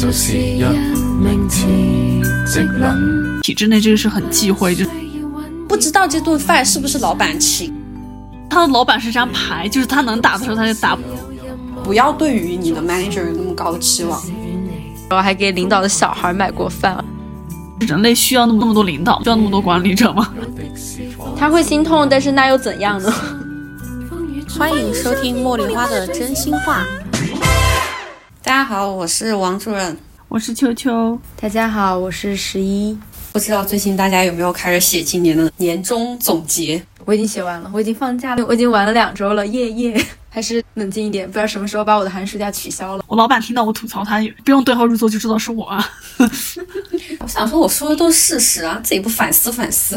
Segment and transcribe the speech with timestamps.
[0.00, 0.62] 就是一
[1.22, 1.66] 名辭
[2.46, 3.40] 職撚。
[3.42, 4.86] 体制内这个是很忌讳，就
[5.68, 7.70] 不知道这顿饭是不是老板请。
[8.48, 10.96] 他的老板是张牌，就是他能打的时候他就打。
[11.84, 14.18] 不要对于你的 manager 有那么高的期望。
[15.10, 17.04] 然后还给领导的小孩买过饭。
[17.80, 20.32] 人类需要那么那么多领导，需要那么多管理者吗？
[21.36, 23.12] 他会心痛，但是那又怎样呢？
[24.58, 26.86] 欢迎收听茉莉花的真心话。
[28.50, 29.96] 大家好，我是王主任，
[30.26, 31.16] 我是秋秋。
[31.40, 32.98] 大家好，我是十一。
[33.30, 36.84] 不知道最近大家有没有开始写今年的年终总结？
[37.04, 40.06] 我已经写完了，我已经放假了，我已经玩了两周了，耶耶！
[40.32, 43.04] 还是冷静一点，不知道什么时候把我的寒暑假取消了。
[43.06, 45.88] 我老板听到我吐槽他，不用对号入座就知道是我啊。
[47.20, 49.96] 我想说，我说的都是事实啊，自己不反思反思。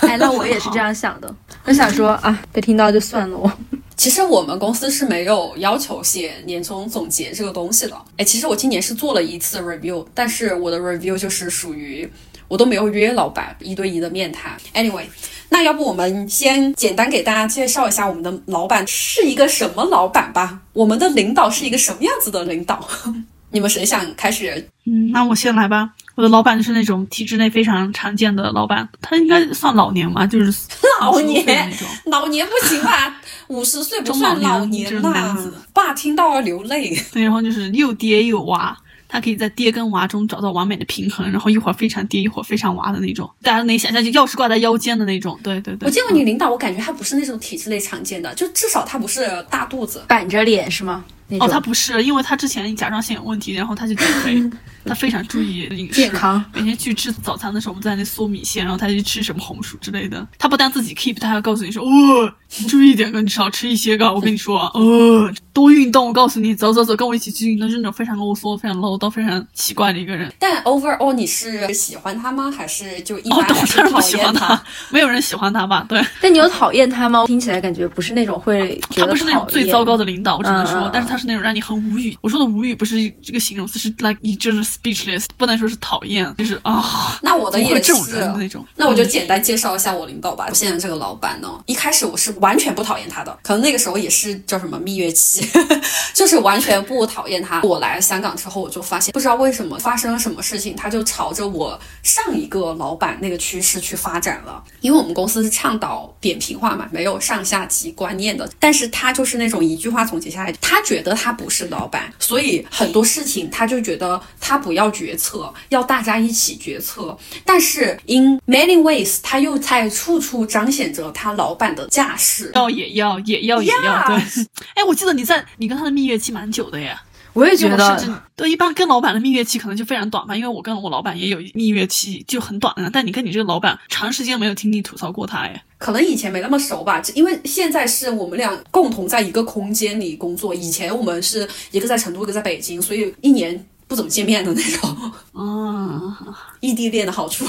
[0.00, 1.32] 哎，那我也是这样想的。
[1.64, 3.36] 我想说啊，被听到就算了。
[3.36, 3.50] 我
[3.96, 7.96] 其实我们公司是没有要求写年终总结这个东西的。
[8.16, 12.08] 哎，其实我今年是做了一次 review，但是我的 review 就是属于
[12.48, 14.56] 我都没有约老板一对一的面谈。
[14.74, 15.04] Anyway。
[15.50, 20.60] 那要不我们先简单给大家介绍一下我们的老板是一个什么老板吧？
[20.72, 22.84] 我们的领导是一个什么样子的领导？
[23.52, 24.68] 你们谁想开始？
[24.84, 25.90] 嗯，那我先来吧。
[26.14, 30.52] 我的老板就是那种体制内非常常见的老板，他应该算老年嘛，就是
[31.00, 31.72] 老年，
[32.06, 33.20] 老年不行吧？
[33.48, 35.36] 五十岁不算老年呐，
[35.72, 36.96] 爸听到要流泪。
[37.12, 38.76] 对，然后就是又爹又娃。
[39.06, 45.38] 他可以在爹跟娃中找到完美的平衡，然后一会儿非常爹，一会儿非常娃的那种，大家能想象，就钥匙挂在腰间的那种。
[45.40, 45.86] 对对对。
[45.86, 51.04] 我见过你领导，我感觉他不是那种体制内常见的，就至少他不是大肚子、板着脸是吗？
[51.38, 54.42] 哦，他不是，因为他之前甲状腺有问题，然后他就减肥，
[54.86, 56.44] 他非常注意饮食，健康。
[56.52, 60.26] 每天去吃早餐的时候，我们在那嗦米线，然后他就吃什么红薯之类的。
[60.38, 62.32] 他不但自己 keep，他还告诉你说，哦。
[62.56, 64.14] 你注意点，跟你少吃一些个。
[64.14, 66.06] 我跟你说，哦，多运动。
[66.06, 67.68] 我告诉你，走走走，跟我一起去运动。
[67.68, 70.32] 是那种非常啰嗦、非常唠叨、非常奇怪的一个人。
[70.38, 72.48] 但 overall，你是喜欢他吗？
[72.48, 73.40] 还是就一般？
[73.40, 74.62] 哦，当然不喜欢他。
[74.90, 75.84] 没有人喜欢他吧？
[75.88, 76.00] 对。
[76.20, 77.26] 但你有讨厌他吗？
[77.26, 78.80] 听起来感觉不是那种会。
[78.90, 80.88] 他不是那种最糟糕的领导，我只能说。
[80.92, 82.16] 但是他是那种让你很无语。
[82.20, 87.18] 我说的无语不是这个形容词，是 like 你就是 speechless，不能说是讨厌，就是啊。
[87.22, 87.92] 那我的也是
[88.36, 88.64] 那种。
[88.76, 90.46] 那我就简单介绍一下我领导吧。
[90.48, 93.36] 我现在这个老板呢，一开始我是完全不讨厌他的。
[93.42, 95.46] 可能那个时候也是叫什么蜜月期，
[96.12, 97.60] 就是完全不讨厌他。
[97.62, 104.62] 我来香港之后，我就发现不知道为什么发生了什么事情，他就朝着我上一个老板那个趋势去发展了。
[104.80, 108.48] 因为我们公司是倡导扁平化嘛，没有上下级观念的。
[108.58, 117.14] 但是他就是那种一句话总结下来，他觉得他不是老板，所以很多事情他就觉得他不要决策，要大家一起决策。
[117.44, 123.20] 但是 in many ways，他又在处处彰显着他老板的架势，要也要。
[123.26, 124.06] 也要也要。
[124.06, 124.16] 对，
[124.76, 126.96] 哎，我记得你在你跟他的蜜月期蛮久的耶，
[127.32, 146.12] 我也觉得，对，一般跟老板的蜜月期可能就非常短吧，因为我跟我老板也有蜜月期就很短的，但你跟你这个老板长时间没有听你吐槽过他哎，可能以前没那么熟吧，因为现在是我们俩共同在一个空间里工作，以前我们是一个在成都，一个在北京，所以一年不怎么见面的那种，嗯，
[146.58, 147.44] 异地恋的好处，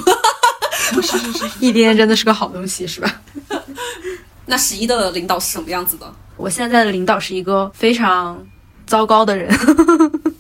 [1.02, 3.22] 是是是，异地恋真的是个好东西，是吧？
[4.46, 6.06] 那十一的领导是什么样子的？
[6.38, 8.40] 我现在的领导是一个非常
[8.86, 9.52] 糟糕的人。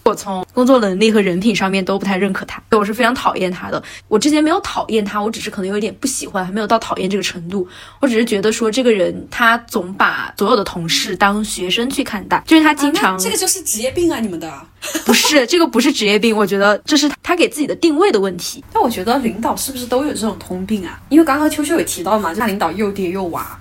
[0.05, 3.81] 我从工作能力和人品上面都不太认可他，我是非常讨厌他的。
[4.07, 7.67] 我之前没有讨厌他，我只是可能有一点不喜欢，还没有到讨厌这个程度。
[7.99, 14.19] 我只是觉得说这个人他总把所有的同事当学生去看待，就是他经常这个就是职业病啊！
[14.19, 14.53] 你们的
[15.07, 18.63] 不是这个不是职业病，我觉得这是他给自己的定位的问题。
[18.71, 20.99] 但我觉得领导是不是都有这种通病啊？
[21.09, 23.59] 因为刚刚秋秋也提到嘛，就领导又爹又娃。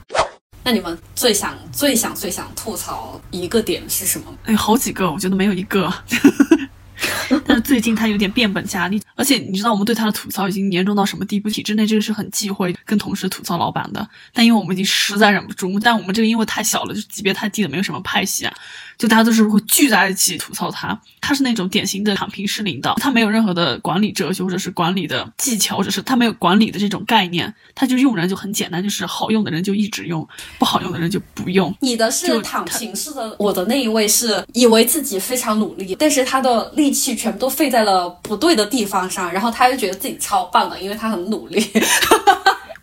[0.64, 4.34] 那你们最想、最想、最想吐槽一个点是什么？
[4.44, 5.92] 哎，好几个，我觉得没有一个。
[7.46, 11.50] 但是最近他有点变本加厉，而且你知道我们对他的吐槽已经严重到什么地步？
[11.50, 18.54] 体制内这个是很忌讳跟同事吐槽老板的，但因为我们已经实在忍不住，但我们这个因为太小了，就级别太低了，没有什么派系啊，
[18.98, 20.98] 就大家都是会聚在一起吐槽他。
[21.20, 30.26] 他是那种典型的躺平式领导，他没有任何的管理哲学或者是管理的技巧，或者是他没有管理的这种概念，他就用人就很简单，就是好用的人就一直用，
[30.58, 31.74] 不好用的人就不用。
[31.80, 41.66] 你的是躺平式的，我的那一位是以为自己非常努力，但是他的力气全部都费在了不对的地方上，然后他就觉得自己超棒的，因为他很努力。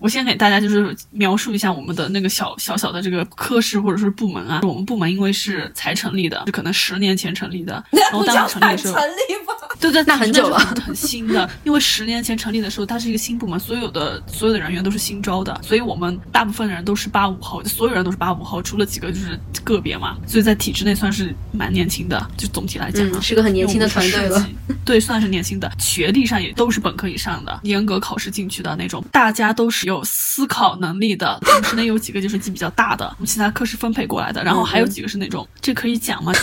[0.01, 4.61] 我先给大家就是描述一下我们的那个小小小的这个科室或者是部门啊。
[4.63, 8.95] 我们部门因为是才成立的，就可能十年前成立的，然后当时成立的时候，
[9.81, 11.49] 对对，那很久了很很新的。
[11.63, 22.25] 因为十年前成立的时候，它是一个新部门，所有的所有的人员都是新招的，所以我们大部分人都是八五后，所有人都是八五后，除了几个就是个别嘛，所以在体制内算是蛮年轻的。
[22.37, 24.47] 就总体来讲啊，嗯是个很年轻的团队了。
[24.85, 31.39] 对，算是年轻的，学历上也都是本科以上的，严格考试进去的那种，大家都是有思考能力的。
[31.41, 36.31] 同时呢，有几个就是级比较大的，我们其他科室分配过来的，然后还有几个是那种，这可以讲吗？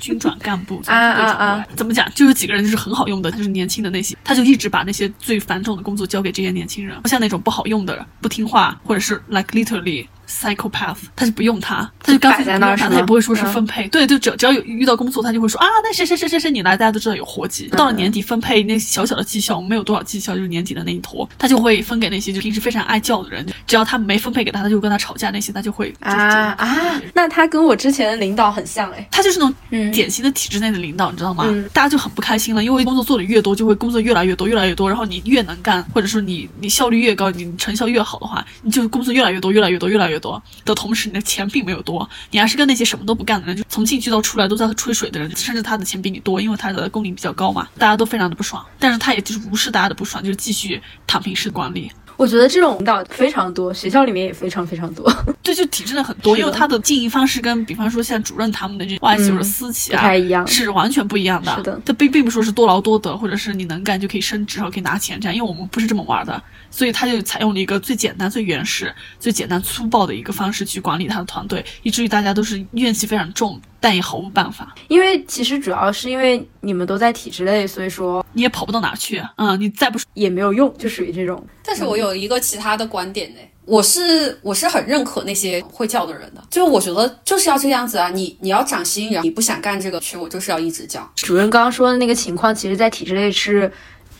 [0.00, 1.66] 军转干部啊啊啊！
[1.74, 2.08] 怎么讲？
[2.14, 13.88] 就有几个人就是很好用的，就是年轻的那些，他就一直把那些最繁重的工作交给这些年轻人，不像那种不好用的、不听话，或者是 like literally psychopath，他就不用他，他就干脆在那儿他，他也不会说是嗯分配。
[13.88, 17.66] 对，就只只要有遇到工作，他就会说啊，那谁谁谁谁谁你来，大家都知道有活计。
[17.68, 29.08] 到了年底分配那小小的绩效，没有多少绩效，就是年底的那一坨，他就会分给那些就平时非常爱叫的人，只要他没分配给他，他就跟他吵架，那些他就会就啊啊，那他跟我之前的领导很像哎。
[29.10, 31.44] 他就是那种嗯典型的体制内的领导，你知道吗？
[31.48, 51.90] 嗯大家就很不开心了，因为工作做的越多，就会工作越来越多，越来越多，然后你越能干，或者说你你效率越高，你成效越好的话，你就工作越来越多，越来越多，越来越多的同时，你的钱并没有多，你还是跟那些什么都不干的人，就从进去到出来都在吹水的人，甚至他的钱比你多，因为他的工龄比较高嘛，大家都非常的不爽，但是他也就是无视大家的不爽，就是继续躺平式管理。
[52.18, 55.10] 我觉得这种领导非常多，学校里面也非常非常多，
[55.40, 61.54] 对，就体制的很多，因为他的经营方式跟比方说像主任他们的这外企或者私企啊，不太一样是完全不一样的。
[61.54, 61.80] 是的。
[61.86, 66.42] 他并并不说是多劳多得，或者是你能干就可以升职，然后可以拿钱这样，因为我们不是这么玩的，
[66.72, 79.22] 所以他就采用了一个最简单、最原始、最简单粗暴的一个方式去管理他的团队，以至于大家都是怨气非常重，但也毫无办法，因为其实主要是因为你们都在体制内，所以说你也跑不到哪儿去。
[79.36, 81.44] 嗯，你再不也没有用，就属于这种。
[81.64, 91.08] 但是我有一个其他的观点呢，我是我是很认可那些会叫的人的，就我觉得就是要这样子啊，你你要涨薪，然后你不想干这个区，我就是要一直叫。
[91.14, 93.70] 主任刚刚说的那个情况，其实在体制内是。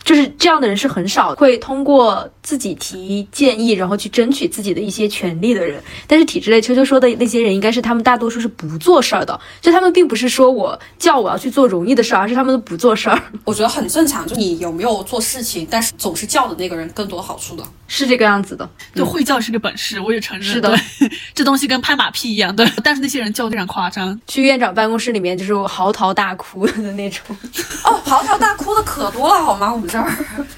[0.08, 5.78] 就是这样的人是很少，会通过自己提建议，然后去争取自己的一些权利的人。
[6.06, 17.62] 但是体制内秋秋说的那些人，应该是他们大多数是不做事儿的，就他们并不是说我叫我要去做容易的事儿，而是他们都不做事儿，我觉得很正常，就你有没有做事情，但是总是叫的那个人更多好处的。
[17.86, 18.68] 是这个样子的。
[18.94, 20.46] 就，会叫是个本事，我也承认。
[20.46, 20.74] 是的，
[21.34, 22.54] 这东西跟拍马屁一样。
[22.54, 24.18] 对，但是那些人叫得非常夸张。
[24.26, 27.20] 去院长办公室里面就是嚎啕大哭的那种。
[27.84, 29.72] 哦，嚎啕大哭的可多了好吗？
[29.72, 30.10] 我们这儿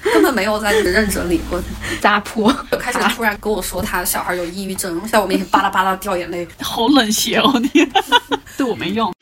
[0.03, 1.61] 根本没有在认真理过。
[1.99, 6.47] 砸泼，就开始突然跟我说他小孩有抑郁症，在我面前巴拉巴拉掉眼泪。
[6.59, 7.69] 好冷血哦你，
[8.57, 9.13] 对我没用。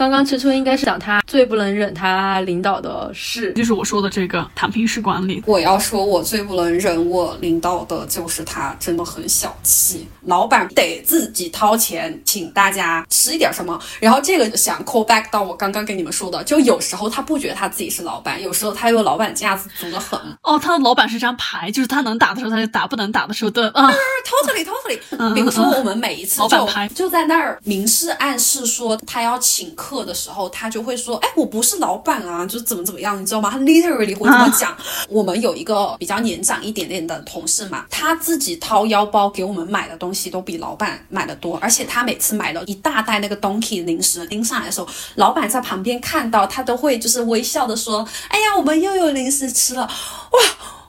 [0.00, 5.42] 刚刚秋秋应该是讲他最不能忍他领导的事，就是我说的这个躺平式管理。
[5.44, 13.78] 我要说，我最不能忍我领导的就是他真的很小气，老板得自己掏钱请大家吃一点什么。
[14.00, 20.18] 然后这个想 call back 到我刚刚跟你们说的，就有时候他不觉得他自己是老板，有时候他又老板架子足的很。
[20.42, 23.92] 哦，他的老板是张牌，就是他能打的时候他就打，不能打的时候的啊。
[24.24, 33.50] totally totally，比如说我们每一次就就在那儿明示暗示说他要请客的时候，他就会说，哎，我不是老板啊，就怎么怎么样，你知道吗？
[33.50, 34.76] 他 literally 会这么讲。
[35.08, 50.38] 我们有一个比较年长一点点的同事嘛，他自己掏腰包给我们买的东西都比老板买的多，而且他每次买了一大袋那个 Donkey 零食拎上来的时候，老板在旁边看到，他都会就是微笑的说，哎呀，我们又有零食吃了，哇！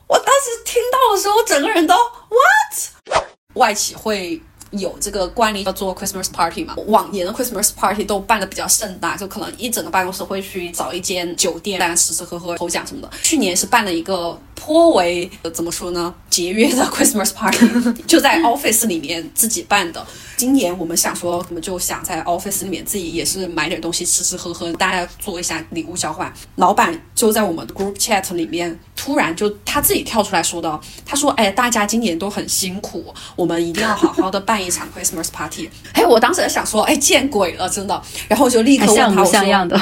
[0.08, 3.24] 我当时听到的时候，我整个人都 what？
[3.54, 4.42] 外企会
[4.72, 6.74] 有这个惯例要做 Christmas party 嘛？
[6.86, 13.10] 往年的 Christmas party 都办的比较盛大，就可能一整个办公室会去找一间酒店，大家吃吃喝喝、抽奖什么的。
[13.22, 17.66] 去年是办了一个颇为呃怎么说呢节约的 Christmas party，
[18.06, 20.06] 就在 office 里面自己办的。
[20.36, 26.32] 今年我们想说，我们就想在 office 里面自己也是买点东西吃吃喝喝，大家做一下礼物交换。
[26.56, 39.80] 老板就在我们的 group chat 里面，突然就他自己跳出来说的，他说：“哎，大家今年都很辛苦，我们一定要好好的办一场 Christmas party。”哎，我当时在想说：“哎，见鬼了，真的！”然后我就立刻问他，还像模我说像样的。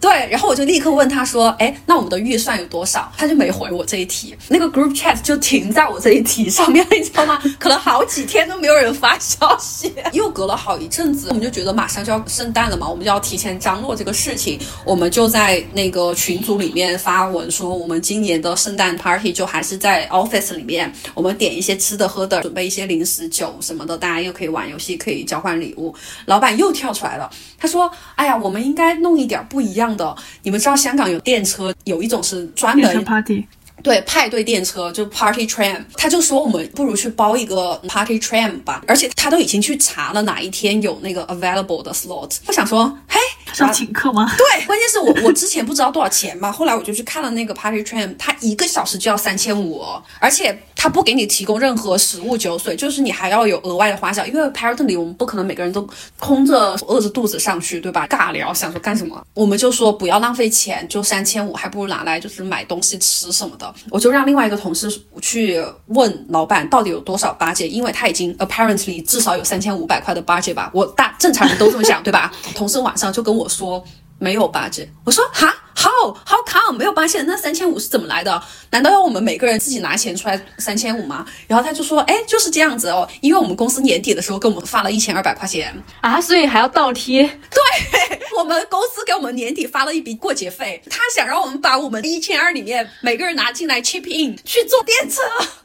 [0.00, 4.15] 对，然后我就立刻问他说：“哎，那我们的预算有多少？”他就没回我这一题，
[4.48, 7.40] 那个 group chat 就停在我这一题上面， 你知道吗？
[7.58, 9.92] 可能好几天都没有人发消息。
[10.12, 25.94] 又隔了好一阵子，我们就觉得马上就要圣诞了嘛，我们就要提前张罗这个事情，我们就在那个群组里面发文说，我们今年的圣诞 party 就还是在 office 里面，我们点一些吃的喝的，准备一些零食酒什么的，大家又可以玩游戏，可以交换礼物。
[26.26, 30.14] 老板又跳出来了，他说：“哎呀，我们应该弄一点不一样的。
[30.42, 33.46] 你们知道香港有电车，有一种是专变成门 party，
[33.82, 42.36] 对派对电车，就 party tram，他就说我们不如去包一个 party tram 吧，而且他都已经去查了哪一天有那个 available 的 slot。
[42.46, 43.20] 我想说，嘿，
[43.58, 44.30] 要请客吗？
[44.36, 49.84] 对，关键是我 我之前不知道多少钱嘛，后来我就去看了那个 Party Train，它一个小时就要三千五，
[50.18, 55.88] 而且它不给你提供任何食物酒水，就是你还要有额外的花销，因为 Party 里我们不可能每个人都
[56.18, 58.06] 空着饿着肚子上去，对吧？
[58.08, 59.24] 尬聊，想说干什么？
[59.34, 63.72] 我们就说不要浪费钱，就三千五，还不如拿来就是买东西吃什么的。
[63.90, 64.90] 我就让另外一个同事
[65.22, 72.32] 去问老板到底有多少 budget，因为他已经 apparently 至少有三千五百块的 budget 吧，我大正常人都这么想，对吧？
[72.54, 73.84] 同事晚上就跟我说
[74.18, 75.54] 没有吧，姐我说哈？
[75.76, 77.24] How how come 没有 budget？
[77.26, 78.42] 那三千五是怎么来的？
[78.70, 81.24] 难道要我们每个人自己拿钱出来三千五吗？
[81.46, 87.22] 然后他就说，哎，就是这样子哦，因为我们公司年底的时候给我们发了一千二百块钱，啊，所以还要倒贴。
[87.22, 95.22] 对 我们公司给我们年底发了一笔过节费，他想让我们把我们一千二里面每个人拿进来 chip in 去坐电车。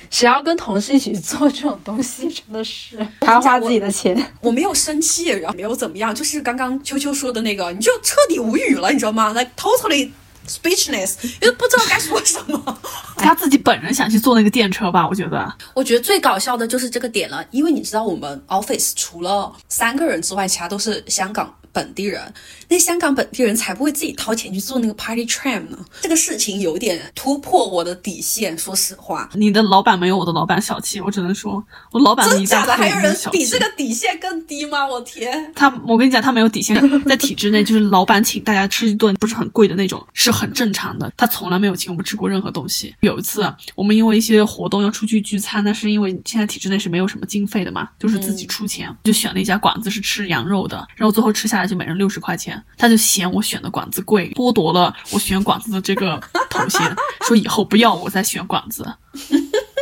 [0.09, 4.33] 谁要跟同事一起做这种东西，真的是 还要花自己的钱。
[4.41, 10.00] 我没有生气，然后没有怎么样，就是刚刚秋秋说的那个，你就彻底无语了，你知道吗？Like totally
[10.47, 12.79] speechless，因为不知道该说什么。
[13.17, 15.07] 他自己本人想去坐那个电车吧？
[15.07, 22.21] 我觉得我觉得最搞笑的就是这个点了，因为你知道我们 office 除了三个人之外，其他都是香港本地人。
[22.67, 25.77] 那香港本地人才不会自己掏钱去做那个 party tram 呢。
[26.01, 29.29] 这个事情有点突破我的底线，说实话。
[29.35, 33.61] 你的老板没有我的老板小气，我只能说，我老板真假的一大特还有人小气比这。
[33.61, 34.87] 个底线更低吗？
[34.87, 35.53] 我天！
[35.53, 36.75] 他，我跟你讲，他没有底线，
[37.05, 41.11] 在体制内就是老板请大家吃一顿不是很贵的那种，是很正常的。
[41.15, 42.95] 他从来没有请我们吃过任何东西。
[43.01, 52.61] 有一次，我们因为一些活动要出去聚餐，那是因为现在体制内是没有什么经费的嘛，就是自己出钱，就选了一家馆子是吃羊肉的，然后最后吃下来就每人六十块钱。
[52.77, 56.81] 他就嫌我选的馆子贵，剥夺了我选馆子的这个头衔，
[57.21, 58.85] 说以后不要我再选馆子。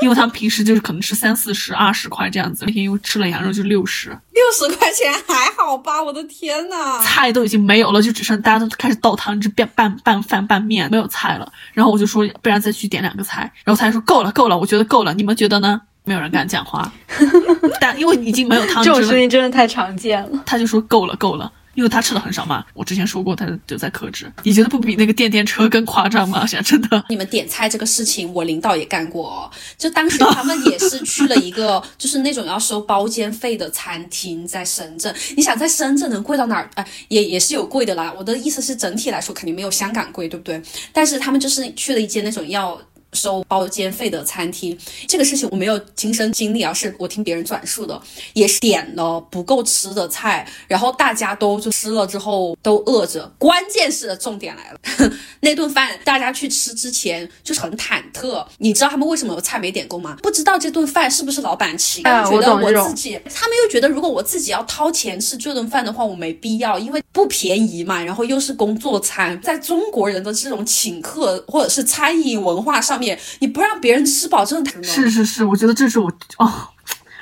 [0.02, 6.02] 因为他们平时就是可能吃三四十、二十块这样子，那天因为吃了羊肉就六十，六十块钱还好吧？
[6.02, 7.02] 我的天呐！
[7.04, 11.52] 菜都已经没有了，就只剩大家都开始倒汤，汁拌拌拌饭拌面，没有菜了。
[11.74, 13.42] 然后我就说，不然再去点两个菜。
[13.66, 15.82] 然后他还说够了够了，我觉得够了，你们觉得呢？
[16.06, 16.90] 没有人敢讲话，
[17.80, 20.42] 但因为已经没有汤汁了，这种事情真的太常见了。
[20.46, 21.52] 他就说够了够了。
[21.80, 24.30] 因为他吃的很少嘛，我之前说过，他就在克制。
[24.44, 26.44] 你觉得不比那个电电车更夸张吗？
[26.46, 29.50] 现在真的，你们点菜这个事情，我领导也干过哦。
[29.78, 35.16] 就当时他们也是去了一个， 就是那种要收包间费的餐厅，在深圳。
[35.38, 36.70] 你想在深圳能贵到哪儿？
[36.76, 38.14] 哎、也也是有贵的啦。
[38.18, 40.62] 我的意思是，整体来说肯定没有香港贵，对不对？
[40.92, 42.78] 但是他们就是去了一间那种要。
[43.14, 48.00] 收包间费的餐厅，这个事情我没有亲身经历啊，是我听别人转述的，
[48.34, 53.32] 也是点了不够吃的菜，然后大家都就吃了之后都饿着。
[53.38, 54.80] 关键是重点来了，
[55.42, 60.18] 那顿饭大家去吃之前就是很忐忑，你知道他们为什么有菜没点够吗？
[60.22, 72.99] 不知道这顿饭是不是老板请，啊觉得我自己，他们又觉得如果我自己要掏钱吃这顿饭的话，我没必要，因为不便宜嘛，然后又是工作餐，在中国人的这种请客或者是餐饮文化上
[73.40, 76.70] 你不让别人吃饱，真的太是是是，我觉得这是我哦，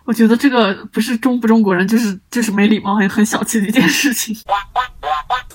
[0.07, 4.33] 我觉得这个不是中不中国人，就是就是没礼貌，很很小气的一件事情。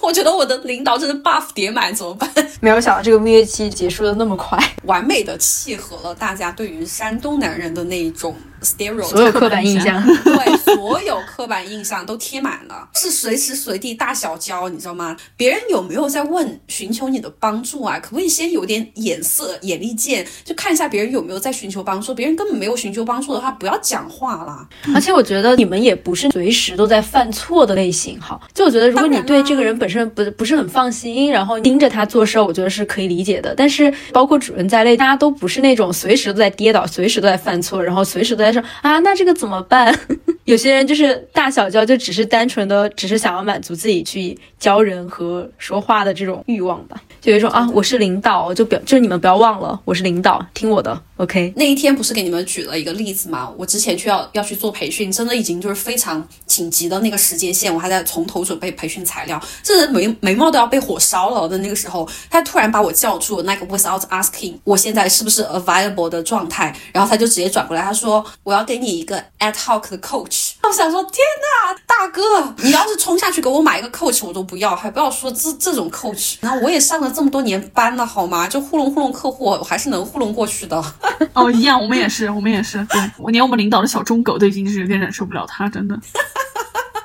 [0.02, 2.28] 我觉得我的领导真的 buff 叠满，怎么办？
[2.61, 10.04] 没有想到这个蜜月期结束的那么快，完美的契合了大家对于山东男人的那一种 stereotype，所有刻板印象。
[10.25, 15.16] 对，所有刻板印象都贴满了，是随时随地大小交，你知道吗？
[15.37, 17.99] 别人有没有在问、寻求你的帮助啊？
[18.00, 22.12] 可不可以先有点眼色、眼力见，就看一下别人有没有在寻求帮助？
[22.14, 24.66] 别人根本没有寻求帮助的话，不要讲话啦。
[24.94, 28.40] 而且我觉得你们也不是随时都在犯错的类型，哈。
[28.52, 33.54] 就我觉得，如果你对这个人本身不不是很放心，然后盯着他做事儿，我觉得是可以理解的。
[33.56, 39.92] 但是包括主任在内，大家都不是那种随时都在跌倒、随时都在犯错，然后随时都在说啊，那这个怎么办？
[40.44, 47.00] 有些人就是大小交，就只是单纯的，只是想要满足自己去教人和说话的这种欲望吧。
[47.20, 51.52] 就有一种啊，我是领导，就表就你们不要忘了，我是领导，听我的，OK。
[51.57, 53.52] 那一天不是给你们举了一个例子吗？
[53.57, 70.51] 我之前去要要去做培训，真的已经就是非常紧急的那个时间线，我还在从头准备培训材料，这人眉眉毛都要被火烧了的那个时候，他突然把我叫住，那个 without asking 我现在是不是 available 的状态，然后他就直接转过来，他说我要给你一个 ad hoc 的 coach。
[70.69, 72.23] 我想说天呐，大哥，
[72.59, 76.37] 你要是冲下去给我买一个 coach 我都不要，还不要说这这种 coach。
[76.40, 78.47] 然后我也上了这么多年班了，好吗？
[78.49, 80.83] 就糊弄糊弄客户，我还是能糊弄过去的。
[81.35, 82.83] 哦，一样，我们也是，我们也是。
[82.87, 85.99] 对我连我们领导的小忠狗都已经就是有点忍受不了他，真的。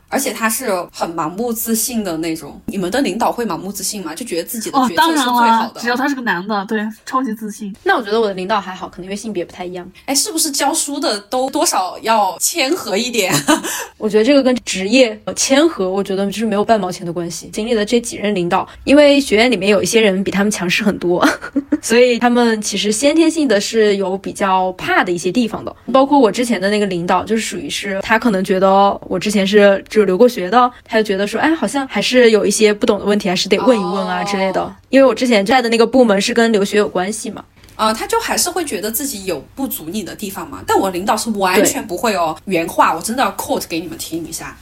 [0.10, 2.60] 而且他是很盲目自信的那种。
[2.68, 4.16] 你们的领导会盲目自信吗？
[4.16, 5.82] 就觉得自己的哦决，策是最好的？
[5.82, 7.76] 只要他是个男的，对，超级自信。
[7.84, 9.90] 那我觉得我的领导还好，可能因为性别不太一样。
[10.06, 13.34] 哎，是不是教书的都多少要谦和一点？
[13.98, 17.50] 我觉得这个跟职业呃谦和，我觉得就是没有半毛钱的关系。
[17.52, 21.28] 经历了这几任领导，因为学院里面有一些人比他们强势很多，
[21.82, 25.76] 所以他们其实先天性的是有比较怕的一些地方的。
[25.92, 34.76] 包括我之前的那个领导，就是属于是他可能觉得我之前是就是留过学的，他就觉得说，哎，好像还是有一些不懂的问题，还是得问一问啊哦之类的。
[34.90, 37.44] 因为我之前在的那个部门是跟留学有关系嘛。
[37.76, 40.64] 啊、他就还是会觉得自己有不足你的地方嘛。
[40.66, 44.56] 但我领导是完全不会哦，原话我真的要 quote 给你们听一下。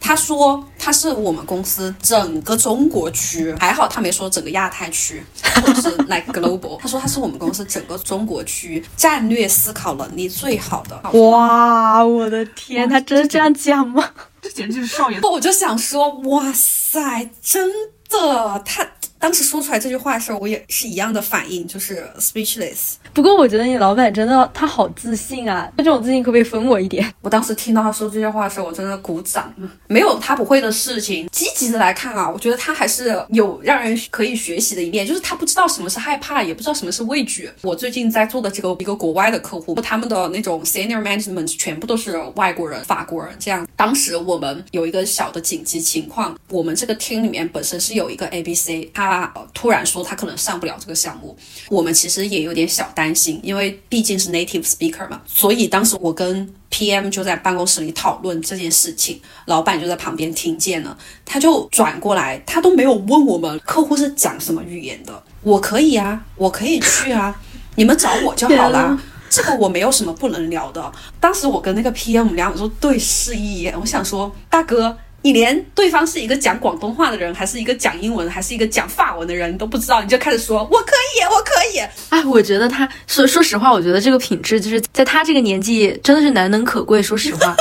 [0.00, 5.22] 他说他是我们公司整个中国区，还好他没说整个亚太区
[5.62, 6.76] 或者是 like global。
[6.80, 11.20] 他说他是我们公司整个中国区战略思考能力最好的。
[11.20, 14.04] 哇，我的天，他真的这样讲吗？
[14.46, 15.20] 这 简直就是少爷。
[15.22, 17.68] 我就想说，哇塞，真
[18.08, 18.86] 的，他
[19.26, 22.94] 当时说出来这句话的时候，我也是一样的反应，就是 speechless。
[23.12, 27.12] 不过我觉得你老板真的他好自信啊，这种自信可不可以分我一点？
[27.22, 29.52] 我当时听到他说这些话的时候，我真的鼓掌。
[29.88, 37.50] 没有他不会的事情，积极的来看啊，我觉得他还是有让人可以学习的一面，就是他不知道什么是害怕，也不知道什么是畏惧。
[37.62, 43.34] 我最近在做的这个一个国外的客户，他们的那种 senior management 全部都是外国人、法国人。
[43.40, 51.36] 这样，当时我们有一个小的紧急情况，我们这个 team 里面本身是有一个 ABC，他、呃突然说他可能上不了这个项目，
[51.68, 67.34] 我们其实也有点小担心，因为毕竟是 native speaker 嘛，所以当时我跟 PM 就在办公室里讨论这件事情，老板就在旁边听见了，他就转过来，他都没有问我们客户是讲什么语言的，我可以啊，我可以去啊，
[67.76, 68.98] 你们找我就好啦。
[69.28, 70.90] 这个我没有什么不能聊的。
[71.18, 74.96] 当时我跟那个 PM 两个都对视一眼，我想说，大哥，
[75.26, 81.80] 你连对方是一个讲广东话的人，还是一个讲英文，还是一个讲法文的人，你都不知道，你就开始说我可以，我可以。
[82.10, 87.02] 哎，我觉得他说说实话，我觉得这个品质就是在他这个年纪真的是难能可贵。
[87.02, 87.56] 说实话，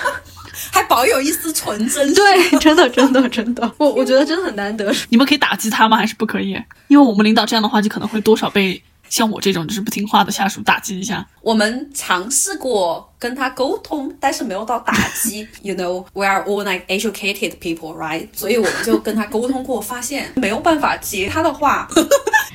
[0.72, 2.14] 还保有一丝纯真。
[2.14, 4.90] 对，真的真的真的， 我我觉得真的很难得。
[5.10, 5.98] 你们可以打击他吗？
[5.98, 6.56] 还是不可以？
[6.88, 11.26] 因为我们领导这样的话，就可能会多少被像我这种就是不听话的下属打击一下。
[11.42, 15.46] 我们尝试过跟他沟通，但是没有到打击。
[15.62, 18.26] You know, we are all like educated people, right？
[18.32, 21.86] 所以我们就跟他沟通过，发现没有办法接他的话。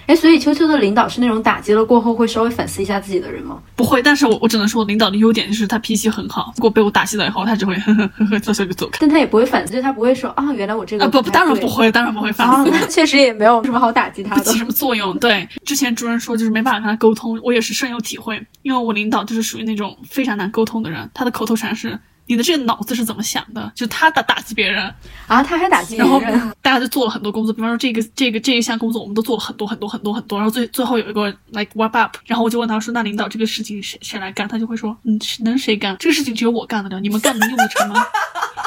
[0.08, 3.62] 哎，所以秋秋的领导是那种打击了过后会稍微反思一下自己的人吗？
[3.76, 6.54] 不会，但是我我只能说，领导的优点就是他脾气很好。
[6.58, 9.00] 如果被我打击了以后，他只会呵呵呵呵，这时候就走开。
[9.02, 12.72] 但他也不会反思，就他不会说啊，原来我这个啊不不，当然不会，当然不会反啊，思。
[12.72, 14.58] 那确实也没有什么好打击他的不起。
[14.58, 15.18] 什么作用。
[15.20, 22.00] 对，之前主任说就是没办法跟他沟通，我也是深有体会，因为我领导就是属于那种非常难沟通的人，他的口头禅是。
[22.28, 23.72] 你的这个脑子是怎么想的？
[23.76, 24.84] 就他打打击别人，
[25.28, 34.48] 啊，他还打击别然后人，大家就做了很多工作，比方说这个这个这一项工作我们都做了很多很多很多很多，然后最最后有一个 like wrap up，然后我就问他说，那领导这个事情谁谁来干？
[34.48, 35.96] 他就会说，嗯，能谁干？
[36.00, 38.06] 这个事情只有我干得了，你们干能用得成吗？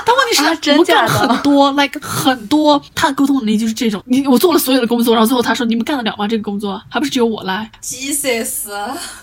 [0.07, 4.03] 但问题是，啊真我们干了假的很多，like 很多，他的沟通能力就是这种。
[4.07, 6.27] 你我做了所有的工作，然后最后他说，你们干得了吗？
[6.27, 8.71] 这个工作还不是只有我来？Jesus，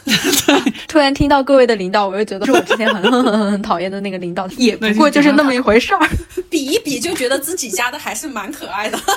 [0.87, 6.09] 突然听到各位的领导，我又觉得是我之前很 很很很讨厌的那个领导，也不过就是那么一回事儿。
[6.49, 8.97] 比一比就觉得自己家的还是蛮可爱的。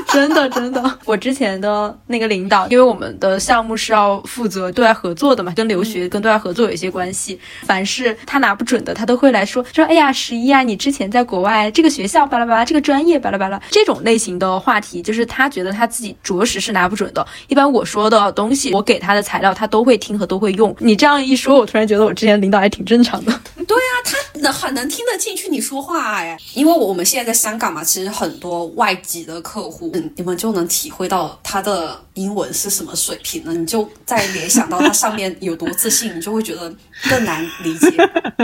[0.12, 7.38] 真的真的，我之前的那个领导，因为我们的项目是要负责对外合作的嘛，跟留学、跟对外合作有一些关系。
[7.62, 17.26] 凡是他拿不准的，他都会来说说，哎呀，十一啊，你之前在国外这个学校巴拉巴拉，这个专业巴拉巴拉，这种类型的话题，就是他觉得他自己着实是拿不准的。
[17.48, 20.74] 一般我说的东西，我给他的材料，他都会听和都会用。
[20.78, 23.32] 你这样一说，我突然觉得我之前领导还挺正常的。
[23.66, 36.72] 对啊，他能很能听得进去你说话哎，因为我们现在在香港嘛，其实很多外籍的客户，嗯，你们就能体会到他的英文是什么水平了，你就再联想到他上面有多自信，你就会觉得
[37.08, 37.90] 更难理解。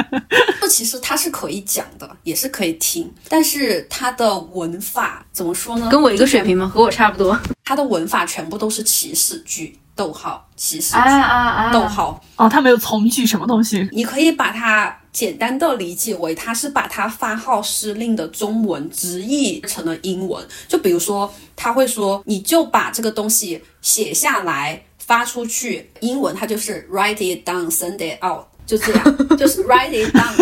[0.61, 5.89] 那其实他是可以讲的，也是可以听，但是他的文法怎么说呢？
[5.91, 6.71] 跟我一个水平吗？
[6.73, 7.39] 和我差不多。
[7.65, 11.73] 他的文法全部都是祈使句，逗号，祈使句，啊啊啊！
[11.73, 12.23] 逗号。
[12.37, 13.89] 哦，他没有从句什么东西。
[13.93, 20.47] 你可以把它简单的理解为，他是把他发号施令的中文直译成了英文。
[20.69, 30.35] 就比如说，他会说，你就把这个东西写下来发出去，英文他就是 write it down, send it out，就这样，就是 write it down，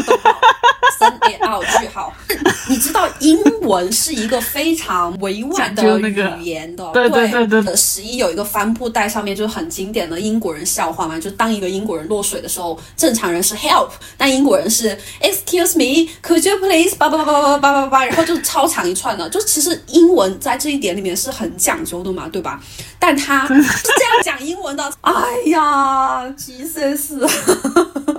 [1.40, 2.12] 逗号 send it out 句号。
[2.68, 22.60] 你知道英文是一个非常委婉的语言的，对对对十一有一个帆布袋，上面就是很经典的英国人笑话嘛，就是当一个英国人落水的时候，正常人是 help，但英国人是 excuse me，could you please 叭叭叭叭叭叭叭叭，然后就超长一串的，就其实英文在这一点里面是很讲究的嘛，对吧？
[22.98, 25.12] 但他是这样讲英文的，哎
[25.46, 27.28] 呀，Jesus。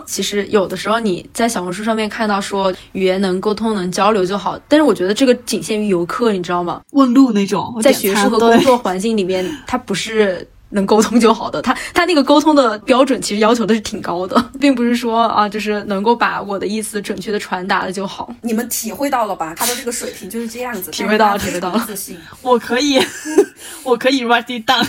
[0.06, 6.81] 其实有的时候你在小红书上面看到说语言能沟通能交流就好，但是我觉得这个仅限于游客，你知道吗？
[6.91, 18.33] 问路那种，在学术和工作环境里面，它不是能沟通就好的，他他那个沟通的标准其实要求的是挺高的， 并不是说啊，就是能够把我的意思准确的传达了就好。
[18.41, 19.53] 你们体会到了吧？
[19.55, 22.17] 他的这个水平就是这样子， 体会到了体会到了自信。
[22.41, 22.99] 我可以，
[23.83, 24.85] 我可以 write it down。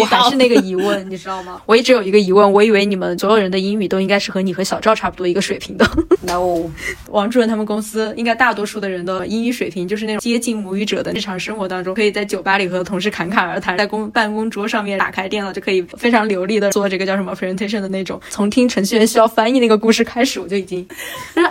[0.00, 1.60] 我还是那个疑问，你知道吗？
[1.66, 5.86] 我一直有一个疑问，我以为你们所有人的英语都应该是和你和小赵差不多一个水平的。
[6.22, 6.70] No，
[7.10, 18.20] 王主任他们公司应该大多数的人的英语水平就是那种接近母语者的，日常生活当中可以在酒吧里和同事侃侃而谈，在公办公桌上面打开电脑就可以非常流利的做这个叫什么 presentation 的那种。
[18.30, 20.86] 从听程序员需要翻译那个故事开始，我就已经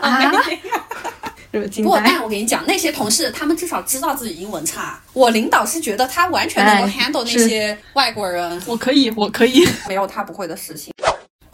[0.01, 0.31] 啊，
[1.55, 2.03] 是不是惊不，呆？
[2.05, 4.99] 但我跟你讲，那些同事他们至少知道自己英文差。
[5.13, 9.65] 我领导是觉得他完全能够哎 handle 那些外国人，我可以，我可以。
[9.87, 10.93] 没有他不会的事情。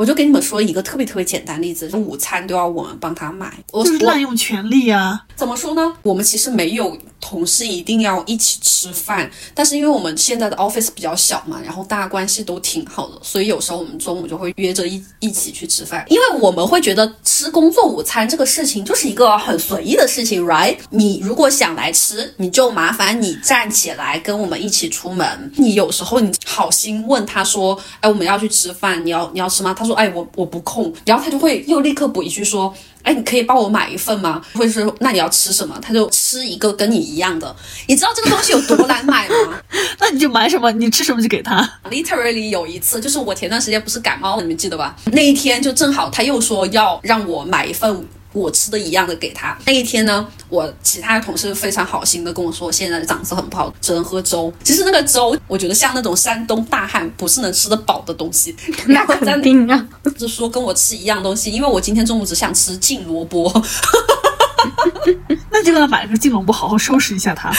[0.01, 3.53] 我就给你们说一个特别特别简单例子，午餐都要我们帮他买。
[3.71, 5.23] 我就是滥用权力啊！
[5.35, 5.93] 怎么说呢？
[6.01, 16.03] 我们其实没有同事一定要一起吃饭，但是因为我们现在的 office 比较小嘛，然后大家关系都挺好的，所以有时候我们中午就会约着一一起去吃饭。
[16.09, 20.77] 因为我们会觉得吃工作午餐这个事情就是一个很随意的事情，right？
[20.89, 25.51] 你如果想来吃，你就麻烦你站起来跟我们一起出门。
[25.57, 29.75] 你有时候你好心问他说，哎，我们要去吃饭，你要你要吃吗？
[29.77, 32.73] 他说，哎，我我不空，然后他就会又立刻补一句说。
[33.03, 34.39] 哎，你可以帮我买一份吗？
[34.53, 35.75] 或者说，那你要吃什么？
[35.81, 37.55] 他就吃一个跟你一样的。
[37.87, 39.59] 你知道这个东西有多难买吗
[39.99, 41.67] 那你就买什么，你吃什么就给他。
[41.89, 44.95] ？Literally 有一次，就是我前段时间不是感冒，你们记得吧？
[45.05, 49.57] 那一天就正好他又说要让我买一份我吃的一样的给他。
[49.65, 54.51] 那一天呢，我其他的同事非常好心的跟我说，现在嗓子很不好，只能喝粥。
[54.63, 58.55] 其实那个粥，我觉得像那种山东大汉不是能吃得饱的东西。
[58.87, 59.87] 那肯定啊！
[60.17, 63.51] 就说跟我吃一样东西，因为我今天中午只想吃净萝卜。
[65.49, 67.51] 那就给他买个净萝卜好好收拾一下他。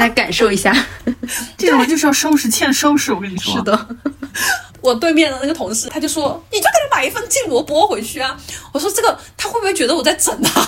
[0.00, 0.74] 来感受一下。
[1.58, 3.12] 这种人就是要收拾，欠收拾。
[3.12, 3.88] 我跟你说，是的，
[4.80, 8.34] 我对面的那个同事，他就说：“你就给他买一份净萝卜回去啊！”
[8.72, 10.66] 我说：“这个他会不会觉得我在整他？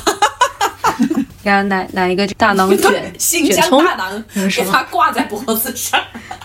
[1.42, 5.98] 给他拿拿一个大囊卷 新疆大囊给他挂在脖子上。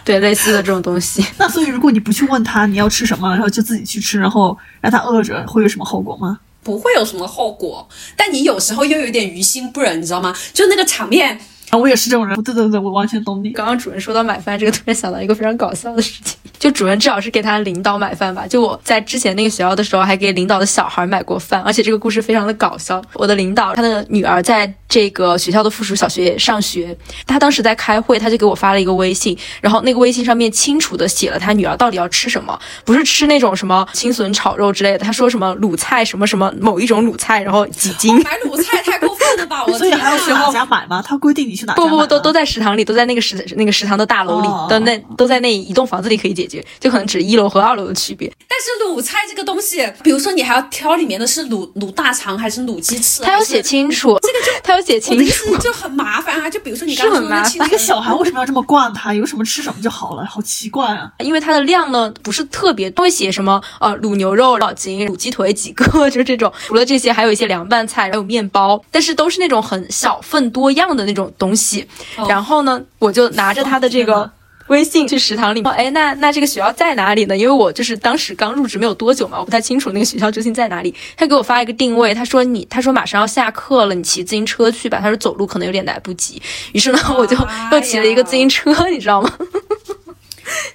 [0.04, 1.24] 对，类似的这种东西。
[1.38, 6.40] 那所以如果你不去问他你要吃什么，然后就自己去吃，然后让他饿着，会有什么后果吗？
[6.64, 10.36] 不会有什么后果，但你有时候又有点于心不忍，你知道吗？
[10.54, 12.42] 就那个场面，啊，我也是这种人。
[12.44, 13.50] 对对对，我完全懂你。
[13.52, 18.48] 刚刚主任说到买饭这个，突然想到一个非常搞笑的事情，就主任至少是给他领导买饭吧。
[18.48, 23.02] 就我在之前那个学校的时候，还给领导的小孩买过饭，而且这个故事非常的搞笑。
[23.14, 26.96] 我的领导他的女儿在这个学校的附属小学上学，
[27.26, 38.16] 他当时在开会，他就给我发了一个微信，然后那个微信上面清楚的写了他女儿到底要吃什么，不是吃那种什么青笋炒肉之类的，他说什么卤菜什么什么某一种卤菜，然后几斤。
[38.24, 39.66] 买卤菜太过分了吧！
[39.66, 40.52] 我的所以天还要去哪啊！
[40.52, 41.04] 家买吗？
[41.06, 48.32] 他规定你去哪家不不不，都都在食堂里，都在那个食那个食堂的大楼里，哦都那都在那一栋房子里可以解决，就可能只一楼和二楼的区别。
[48.48, 55.58] 但是卤菜这个东西，比如说你还要挑里面的是卤卤大肠还是卤鸡翅，他要写清楚，这个就他有写清楚。
[55.58, 56.50] 就很麻烦啊！
[56.50, 59.14] 就比如说你刚刚说的一个小孩为什么要这么惯他？
[59.14, 61.12] 有什么吃什么就好了，好奇怪啊！
[61.20, 66.52] 因为它的量呢不是特别，会写什么呃卤牛肉老筋、卤鸡腿几个，就是这种。
[66.68, 71.88] 除了这些，还有一些凉拌菜，还有面包，但是都是那种很小份多样的那种东西。
[72.28, 74.32] 然后呢，我就拿着他的这个。
[74.68, 77.38] 微信去食堂里，哎，那那这个学校在哪里呢？
[77.38, 80.94] 因为我就是当时刚入职没有多久嘛，我不太清楚那个学校究竟在哪里。
[81.16, 85.00] 他给我发一个定位，他说你，他说马上要下课了，你骑自行车去吧。
[85.02, 86.42] 他说走路可能有点来不及。
[86.74, 89.32] 于是呢，我就哎又骑了一个自行车，你知道吗？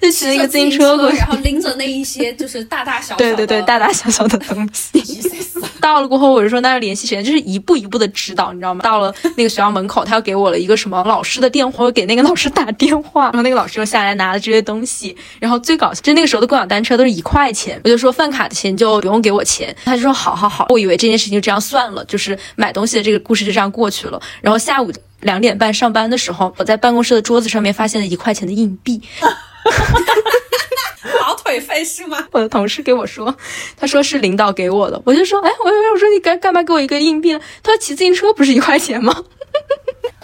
[0.01, 1.27] 就骑了一个自行车过去然。
[1.27, 5.01] 后拎着那一些就是大大小小的，对对对，大大小小的东西。
[5.83, 7.21] 到了过后，我就说那要联系谁？
[7.21, 8.81] 就是一步一步的指导，你知道吗？
[8.81, 15.13] 到了那个学校门口，他又给我了一个什么老师的电话，我给那个老师打电话， 然后那个老师又下来拿了这些东西。
[15.39, 20.67] 然后最搞笑，就那个时候的共享单车都是一块钱，我就说饭卡的钱就不用给我钱，他就说好好好。
[20.69, 24.17] 我以为这件事情就这样算了，就是买东西的这个故事就这样过去了。
[24.41, 29.99] 然后下午两点半上班的时候，我在办公室的桌子上面发现了一块钱的硬币，跑
[31.43, 32.17] 腿费是吗？
[32.31, 33.35] 我的同事给我说，
[33.77, 37.39] 他说是领导给我的，我就说，哎，我我说你干干嘛给我一个硬币呢？
[37.61, 39.23] 他说骑自行车不是一块钱吗？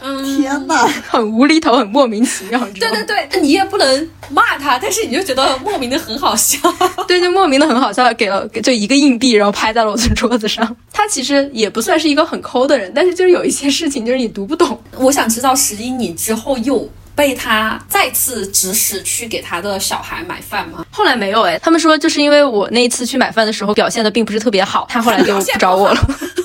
[0.01, 0.87] 天哪！
[1.09, 2.59] 很无厘头，很莫名其妙？
[2.79, 6.57] 对对对，你也不能骂他，但是你就觉得莫名的很好笑。
[7.05, 10.75] 对，就莫名的很好笑，给了给就一个硬币，然后拍在了我的桌子上。
[10.93, 14.81] 他其实也不算是一个很抠的人，但是就是有一些事情就是你读不懂。
[14.97, 20.85] 我想知道十一，你之后有被他再次指使去给他的小孩买饭吗？
[20.89, 26.09] 后来没有哎，他们说就是因为我那一次去买饭的时候表现的并不是特别好，他后来就不找我了。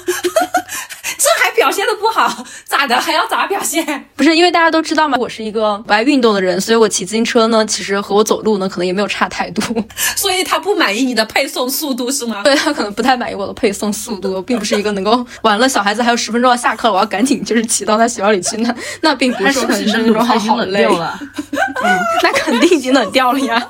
[1.64, 4.07] 表现的不好， 咋的还要咋表现？
[4.14, 9.64] 不是因为大家都知道嘛，我是一个不爱运动的人，所以我骑自行车呢，其实和我走路呢，可能也没有差太多。
[10.14, 12.42] 所以他不满意你的配送速度是吗？
[12.44, 21.18] 对他可能不太满意我的配送速度，并不是一个能够完了，小孩子还有十分钟要下课了，我要赶紧就是骑到他学校里去，那那并不是很是那种好好累掉了，
[22.22, 23.66] 那肯定已经冷掉了呀。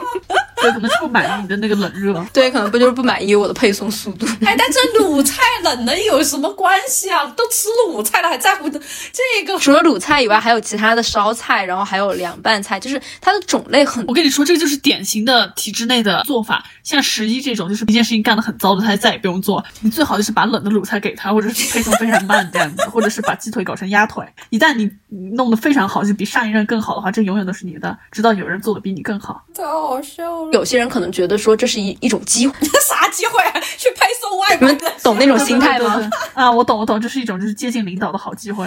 [0.64, 2.24] 对，可能是不满意你的那个冷热。
[2.32, 4.26] 对，可能不就是不满意我的配送速度。
[4.44, 7.24] 哎，但这卤菜冷能有什么关系啊？
[7.36, 8.78] 都吃卤菜了，还在乎这
[9.46, 9.58] 个？
[9.58, 14.04] 除了卤菜以外，还有其他的烧菜，然后还有凉拌菜，就是它的种类很。
[14.06, 16.64] 我跟你说，这个就是典型的体制内的做法。
[16.82, 19.64] 像十一这种，就是一件事情干得很糟的，他再也不用做。
[19.80, 24.24] 你最好就是把冷的卤菜给他，或者是配送非常慢这样子，或者是把鸡腿搞成鸭腿。
[24.50, 24.90] 一旦你
[25.34, 27.96] 弄得非常好，就比上一任更好的话，这永远都是你的。
[28.10, 30.50] 直到有人做的比你更好，太好笑了。
[30.54, 32.54] 有些人可能觉得说这是一一种机会，
[32.88, 33.42] 啥机会？
[33.42, 34.72] 啊去配送外卖？
[34.72, 36.08] 你们懂那种心态吗？
[36.32, 38.66] 啊，我懂，我懂，这是一种就是接近领导的好机会。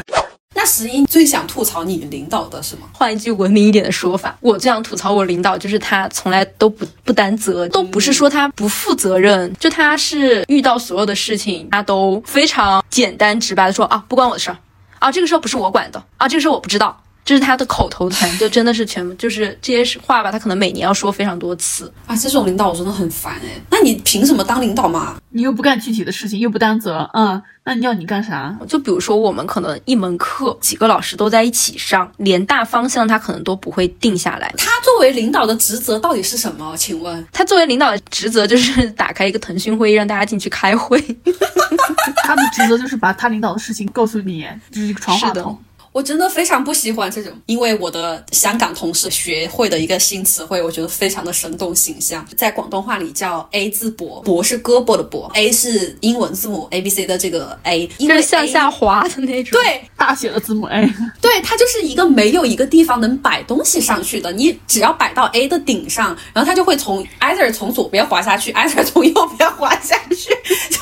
[0.54, 2.82] 那十一最想吐槽你领导的是吗？
[2.91, 14.58] 换一句文明一点的说法，我最想吐槽我领导就是他从来都不不担责，都不是说他不负责任，就他是遇到所有的事情，他都非常简单直白的说啊，不关我的事儿，
[15.00, 17.02] 啊，这个事儿不是我管的，啊，这个事儿我不知道。
[17.28, 22.16] 这是他的口头禅，就真的是全部就是这些话吧，他可能每年要说非常多次啊。
[22.16, 23.62] 这种领导我真的很烦哎。
[23.70, 25.18] 那你凭什么当领导嘛？
[25.32, 28.58] 你又不干具体的事情，又不担责，嗯，那你要你干啥？
[28.66, 34.50] 就比如说我们可能一门课几个老师都在一起上，连大方向他可能都不会定下来。
[34.58, 36.74] 他作为领导的职责到底是什么？
[36.78, 40.98] 请问他作为领导的职责就是打开一个腾讯会议让大家进去开会。
[42.24, 45.62] 他的职责就是把他领导的事情告诉你，就是一个传话筒。
[45.97, 60.88] 我真的非常不喜欢这种，因为我的香港同事学会的一个新词汇，我觉得非常的生动形象，在广东话里叫 A 字膊，膊是胳膊的膊，A 是英文字母 A B C 的这个 A，因为向下滑的那种，对，大写的字母 A，
[61.19, 70.29] 对，它就是一个没有一个地方能摆东西上去的，你只要摆到 A 的顶上，然后它就会从 either 从左边滑下去，either 从右边滑下去，
[70.69, 70.77] 就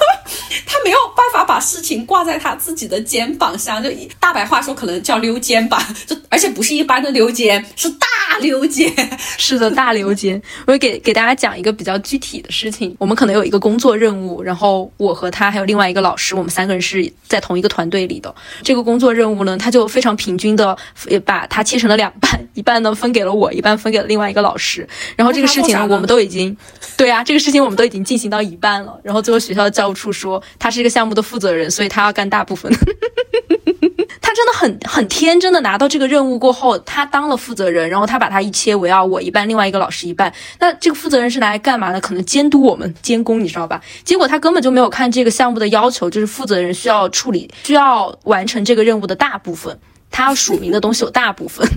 [0.66, 5.05] 他没有办法把事情挂在他自己的肩膀上，就大白话说可能。
[5.06, 8.08] 叫溜肩吧，就而且不是一般的溜肩，是大
[8.42, 8.92] 溜肩。
[9.38, 10.42] 是的，大溜肩。
[10.66, 12.96] 我会给给大家讲一个比较具体的事情。
[12.98, 18.34] 我们可能有一个工作任务，然后我和他还有另外一个老师，我们三个人是在同一个团队里的。
[18.64, 20.76] 这个工作任务呢，他就非常平均的
[21.24, 24.88] 把它切成了两半，一半呢分给了我，一半分给了另外一个老师。
[25.16, 26.58] 然后这个事情呢，我们都已经，
[26.98, 29.00] 对啊，这个事情我们都已经进行到一半了。
[29.04, 32.74] 然后最后学校的教务处说，他是一个项目的负责人，所以他要干大部分。
[34.22, 40.34] 他真的很很天真的拿到这个任务过后，他当了负责人，然后他把他一切围绕，我一半，另外一个老师一半。
[40.58, 42.00] 那这个负责人是拿来干嘛的？
[42.00, 43.82] 可能监督我们监工，你知道吧？
[44.06, 49.78] 结果他根本就没有看这个项目的要求，就是负责人需要处理、需要完成这个任务的大部分，
[50.10, 51.68] 他署名的东西有大部分。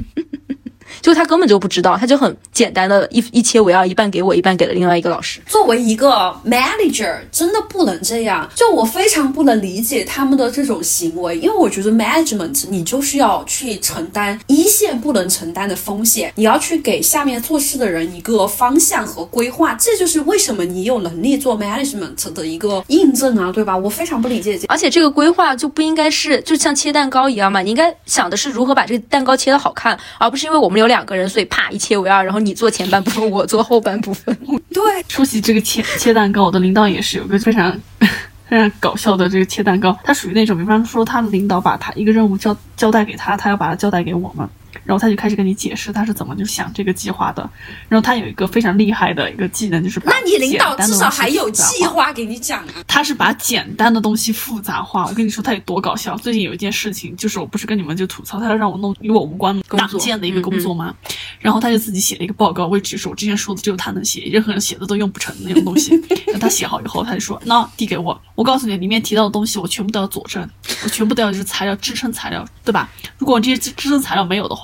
[1.01, 5.41] 就他根本就不知道，他就很简单的一一切为二，一半给我，一半给了另外一个老师。
[5.47, 8.49] 作为一个 manager，真的不能这样。
[8.55, 23.77] 就我非常不能理解他们的这种行为，因为我觉得 management 你就是要去承担一线不能承担的风险，你要去给下面做事的人一个方向和规划，这就是为什么你有能力做 management 的一个印证啊，对吧？
[23.77, 24.59] 我非常不理解。
[24.69, 30.88] 而且这个规划就不应该是就像切蛋糕一样嘛，你应该想的是如何把这个蛋糕切得好看，而不是因为我们有。
[30.88, 34.37] 两个人，所以啪一切为二，然后你做前半部分，我做后半部分。
[34.74, 37.70] 对，出席这个切切蛋糕，我的领导也是有个非常
[38.48, 44.48] 非常搞笑的这个切蛋糕，他属于那种，比方说他的领导把他一个任务交交代给他，他要把它交代给我们。
[44.85, 47.49] 然后他就开始跟你解释他是怎么就想这个计划的。
[47.89, 52.75] 然后他有一个非常厉害的一个技能，就是那你领导至少还有计划给你讲啊。
[52.87, 55.07] 他是把简单的东西复杂化。
[55.07, 56.17] 我跟你说他有多搞笑。
[56.17, 60.95] 最近有一件事情，就是我不是跟你们就吐槽他要让我弄与我无关党建的一个工作吗？
[61.41, 65.95] 然后他就自己写了一个报告，我也只是我之前说的只有他能写，任何人写的都用不成的那种东西。
[66.27, 70.49] 然后他写好以后，他就说那递给我，我告诉你里面提到的东西我全部都要佐证，
[70.85, 72.89] 我全部都要就是材料支撑材料，对吧？
[73.17, 74.58] 如果这些支撑材料没有的话。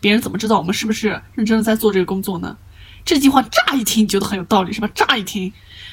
[0.00, 2.56] 别人怎么知道我们是不是认真的在做这个工作呢？
[3.02, 4.88] 这句话乍一听觉得很有道理，是吧？
[4.94, 5.50] 乍一听，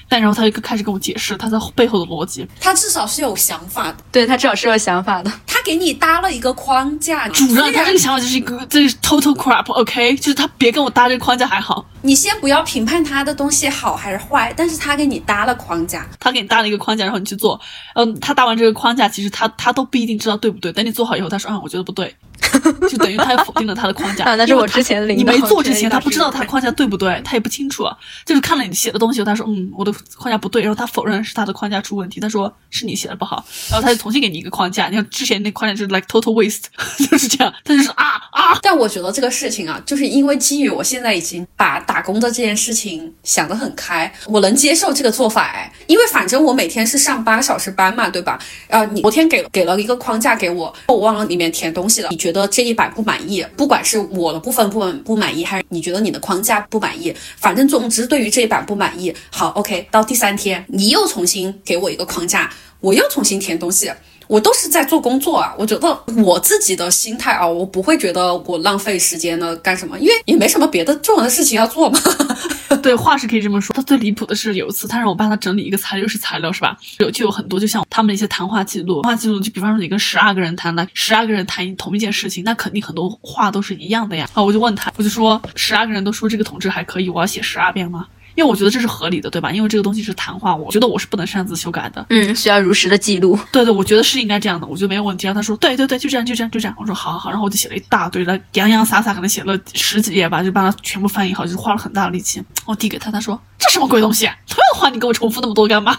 [0.10, 2.46] 但然后他就开始跟我解释他在背后的逻辑。
[2.60, 5.32] 他至少是有想法的，对他至少是有想法的。
[5.48, 7.26] 他给你搭了一个框架。
[7.30, 16.06] 主任，他这个想，想法就是一个，这是 total crap，OK？、就是他别跟我搭这个框架还好，你先不要评判他的东西好还是坏，但是他给你搭了框架。
[16.20, 17.60] 他给你搭了一个框架，然后你去做。
[17.96, 20.74] 嗯，他搭完这个框架，其实他他都不一定知道对不对。
[20.74, 22.14] 等你做好以后，他说啊，我觉得不对，
[22.90, 24.26] 就等于他又否定了他的框架。
[24.26, 27.86] 啊那是我之前的领你没做之前，他不知道他框架对不对，他也不清楚。
[28.26, 34.88] 就是看了你写的东西，他说嗯，我的框架不对，然后他否认是他的框架出问题，他说是你写的不好，然后他就重新给你一个框架。
[34.90, 36.66] 你看之前那框架就是 like total waste，
[37.10, 37.54] 就是这样。
[37.64, 48.40] 他就是啊啊，但我觉得这个事情啊，就是因为基于我现在已经把打工的这件事情想得很开，我能接受这个做法哎，因为反正我每天是上八个小时班嘛，对吧？
[48.70, 63.92] 啊，你昨天给给了一个框架给我，我忘了里面填东西了，你觉得这一版不满意，不管是我的部分不满不满意，还是你觉得你的框架不满意，反正总之对于这一版不满意，好，OK，到第三天你又重新给我一个框架，我又重新填东西。
[64.28, 72.00] 我都是在做工作啊，我觉得我自己的心态啊，我不会觉得我浪费时间呢干什么，因为也没什么别的重要的事情要做嘛。
[72.84, 73.74] 对，话是可以这么说。
[73.74, 76.78] 他最离谱的是有一次，他让我帮他整理一个材料是材料是吧？
[77.00, 84.30] 有就有很多，就像他们的一些谈话记录，谈话记录就比方说你跟十二个人谈了，十二个人谈同一件事情，那肯定很多话都是一样的呀。
[84.34, 88.06] 啊，我就问他，我就说十二个人都说这个同志还可以，我要写十二遍吗？
[88.38, 89.52] 因为我觉得这是合理的，对吧？
[89.52, 92.06] 因为这个东西是谈话，我觉得我是不能擅自修改的。
[92.12, 93.38] 嗯，需要如实的记录。
[93.52, 95.26] 对对，我觉得是应该这样的，我觉得没有问题。
[95.26, 96.76] 然后他说，对对对，就这样就这样就这样。
[96.80, 102.40] 我说好好好，然后我就写了一大堆的，洋洋洒洒，可能写了十几页吧，就把它全部翻译好，就是花了很大的力气。
[102.66, 104.26] 我递给他，他说这什么鬼东西？
[104.48, 105.98] 同样的话你给我重复那么多干嘛？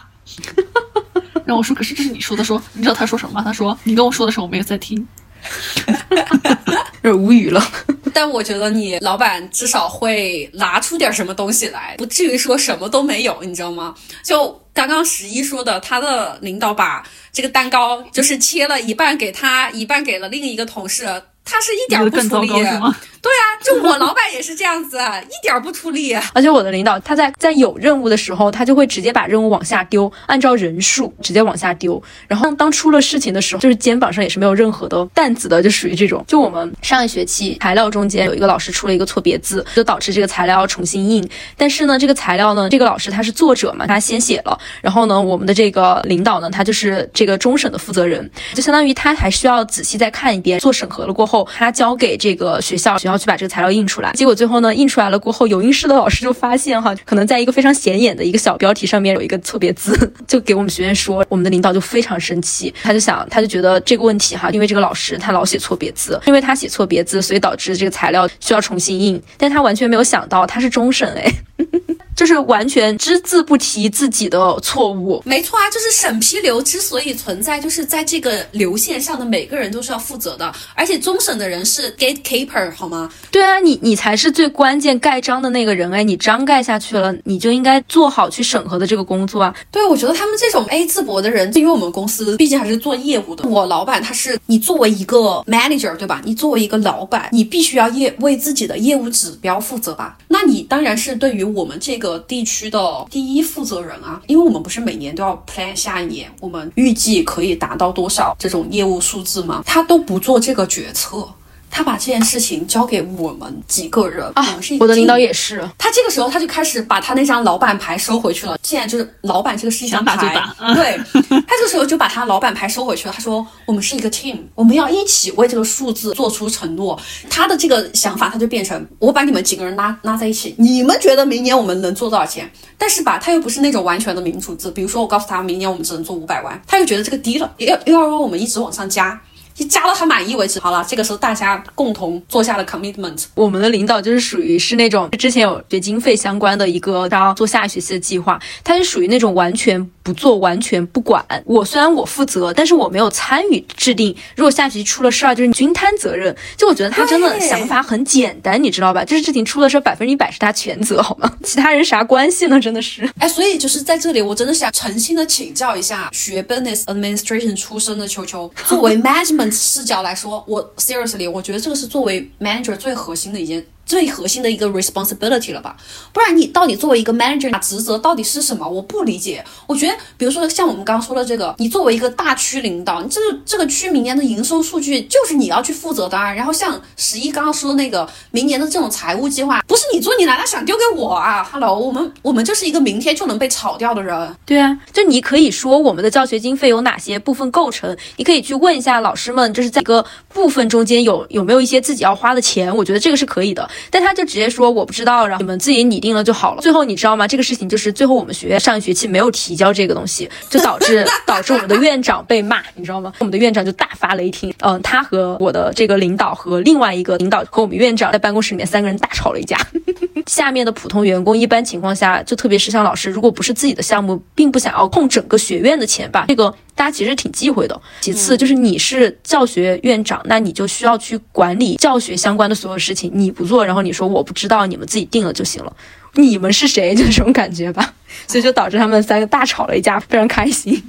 [1.44, 3.42] 然后我说，可是这是你说的，说你知道他说什么吗？
[3.44, 5.04] 他说你跟我说的时候我没有在听。
[7.08, 7.66] 就是无语了。
[8.12, 13.94] 但我觉得你老板至少会拿出点什么东西来，不至于说什么都没有，你知道吗？
[14.22, 21.06] 就刚刚十一说的，他的领导把这个蛋糕就是切了一半给他，一半给了另一个同事。
[21.50, 22.96] 他是一点儿不出力，更糟糕是吗？
[23.20, 26.14] 对啊，就我老板也是这样子， 一点不出力。
[26.32, 32.00] 而且我的领导他在在有任务的时候，他就会直接把任务往下丢，按照人数直接往下丢。
[32.26, 36.24] 然后当出了事情的时候，就是肩膀上也是没有任何的担子的，就属于这种。
[36.26, 41.28] 就我们上一学期材料中间有一个老师出了一个错别字，就导致这个材料要重新印。
[41.56, 44.58] 但是呢，这个材料呢，这个老师他是作者嘛，他先写了。
[44.80, 54.12] 然后呢，我们的这个领导呢，他就是这个终审的负责人，就相当于他还需要仔细再看一遍，做审核了过后，他交给这个学校，然后去把这个材料印出来。
[54.12, 59.96] 结果最后呢，印出来了过后，有印室的老师就发现哈，可能在一个非常显眼的一个小标题上面有一个错别字，
[60.28, 71.32] 就给我们学院说，我们的领导就非常生气，他就想，他就觉得这个问题哈，因为这个老师他老写错别字，因为他写错别字，所以导致这个材料需要重新印，但他完全没有想到他是终审哎。
[72.18, 83.08] 就是完全只字不提自己的错误，没错啊，就是审批流之所以存在，就是在这个流线上的每个人都是要负责的，而且终审的人是 gatekeeper 好吗？
[83.30, 89.54] 对啊，你你才是最关键盖章的那个人哎，你章盖下去了，你就应该做好去审核的这个工作啊。
[89.70, 96.20] 对，我觉得他们这种 A 字博的人，因为我们公司毕竟还是做业务的，我老板他是你作为一个 manager 对吧？
[96.24, 100.18] 你作为一个老板，你必须要业为自己的业务指标负责吧？
[100.26, 102.78] 那你当然是对于我们这个地区的
[103.10, 109.64] 第一负责人啊，因为我们不是每年都要 plan 下一年我们预计可以达到多少这种业务数字吗？
[109.66, 111.28] 他都不做这个决策。
[111.70, 118.58] 他把这件事情交给我们几个人啊我们是我的领导也是，他这个时候他就开始把他那张老板牌收回去了。
[118.62, 123.14] 现在就是老板这个是一张想打就牌打，嗯对他这个时候就把他老板牌收回去了。
[123.14, 126.98] 他说我们是一个 team，我们要一起为这个数字做出承诺。
[127.30, 132.50] 他的这个想法他就变成我把你们几个人拉拉在一起，你们觉得明年我们能做多少钱？
[132.76, 139.20] 但是吧，他又不是那种完全的民主制，比如说我告诉他明年我们只能做五百万，他又觉得这个低了，要又要让我们一直往上加。
[139.58, 140.60] 就加到他满意为止。
[140.60, 143.24] 好了，这个时候大家共同做下了 commitment。
[143.34, 151.24] 我们的领导就是属于是那种之前有学经费相关的一个要做下学期的计划，他是属于那种完全不做、完全不管。
[151.44, 154.14] 我虽然我负责，但是我没有参与制定。
[154.36, 156.34] 如果下学期出了事儿，就是均摊责任。
[156.56, 159.04] 就我觉得他真的想法很简单，你知道吧？
[159.04, 161.32] 就是事情出了事儿，百分之一百是他全责，好吗？
[161.42, 162.60] 其他人啥关系呢？
[162.60, 163.08] 真的是。
[163.18, 175.74] 哎，所以就是在这里，我真的想诚心的请教一下学 business administration 出身的球球，作为 management 视角来说，我 seriously，我觉得这个是作为 manager 最核心的一件最核心的一个 responsibility 了吧？
[176.12, 178.68] 不然你到底作为一个 manager，职责到底是什么？
[178.68, 179.42] 我不理解。
[179.66, 186.18] 我觉得，比如说像我们刚刚说的这个，你作为一个大区领导，你这个这个区明年的营收数据就是你要去负责的。
[186.18, 186.30] 啊。
[186.34, 194.36] 然后像十一刚刚说的那个明年的这种财务计划，不是你做，你难道想丢给我啊？Hello，我们我们就是一个明天就能被炒掉的人。
[194.44, 203.66] 对啊，就你可以说我们的教学经费有哪些部分构成，你可以去问一下老师们，就是在一个部分中间有有没有一些自己要花的钱，我觉得这个是可以的。
[203.90, 206.62] 但他就直接说我不知道，然后你们自己拟定了就好了。
[206.62, 207.26] 最后你知道吗？
[207.26, 213.12] 这个事情就是最后我们学院上一学期没有提交这个东西，就导致 导致我们的院长被骂，你知道吗？
[213.18, 214.52] 我们的院长就大发雷霆。
[214.60, 219.58] 嗯，他和我的这个领导和另外一个领导和我们院长在办公室里面三个人大吵了一架。
[220.26, 227.78] 下面的普通员工一般情况下，就特别是像老师，如果不是自己的项目，并不想要控整个学院的钱吧，这个大家其实挺忌讳的。
[228.00, 235.72] 其次就是你是教学院长，那你就需要去管理教学相关的所有事情，你不做，然后你说我不知道，你们自己定了就行了。
[236.14, 236.94] 你们是谁？
[236.94, 237.92] 就这种感觉吧，
[238.28, 240.80] 所以就导致他们三个大吵了一架，非常开心。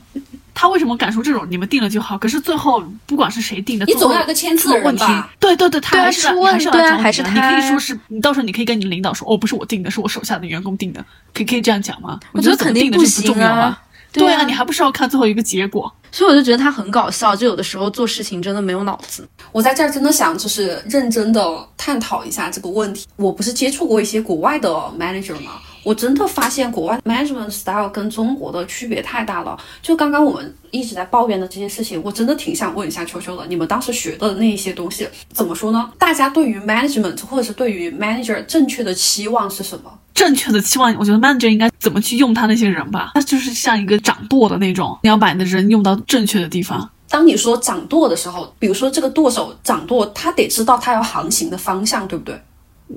[0.53, 2.17] 他为什么敢说这种你们定了就好？
[2.17, 5.29] 可是最后不管是谁定的，你总要有个签字的人吧？
[5.39, 7.33] 对对对，他还是还是对啊，还是他。
[7.33, 12.19] 你可以说是你到时候你可以跟你领导说，哦，不是我定的，是我手下的员工定的，可以可以这样讲吗？
[12.33, 13.81] 我觉得肯定不行啊。
[14.11, 15.91] 对啊，你还不是要看最后一个结果？
[16.11, 19.27] 所以我就觉得他很搞笑，就有的时候做事情真的没有脑子。
[19.51, 23.05] 我在这儿真的想就是认真的探讨一下这个问题。
[23.15, 25.61] 我不是接触过一些国外的 manager 吗？
[25.83, 29.57] 我真的发现国外 management style 跟中国的区别太大了。
[29.81, 35.89] 就刚刚我们一直在抱怨的这些事情，我真的挺想问一下秋秋的，你们当时学的那一些东西怎么说呢？
[35.97, 39.91] 大家对于 management 或者是对于 manager 正确的期望是什么？
[40.19, 43.11] 正确的期望，我觉得 manager 应该怎么去用他那些人吧？
[43.13, 46.89] 他就是像一个掌舵的那种，你要把你的人用到正确的地方。
[47.07, 52.37] 当你说掌舵的时候，比如说这个舵手掌舵，他得知道他要航行的方向，对不对？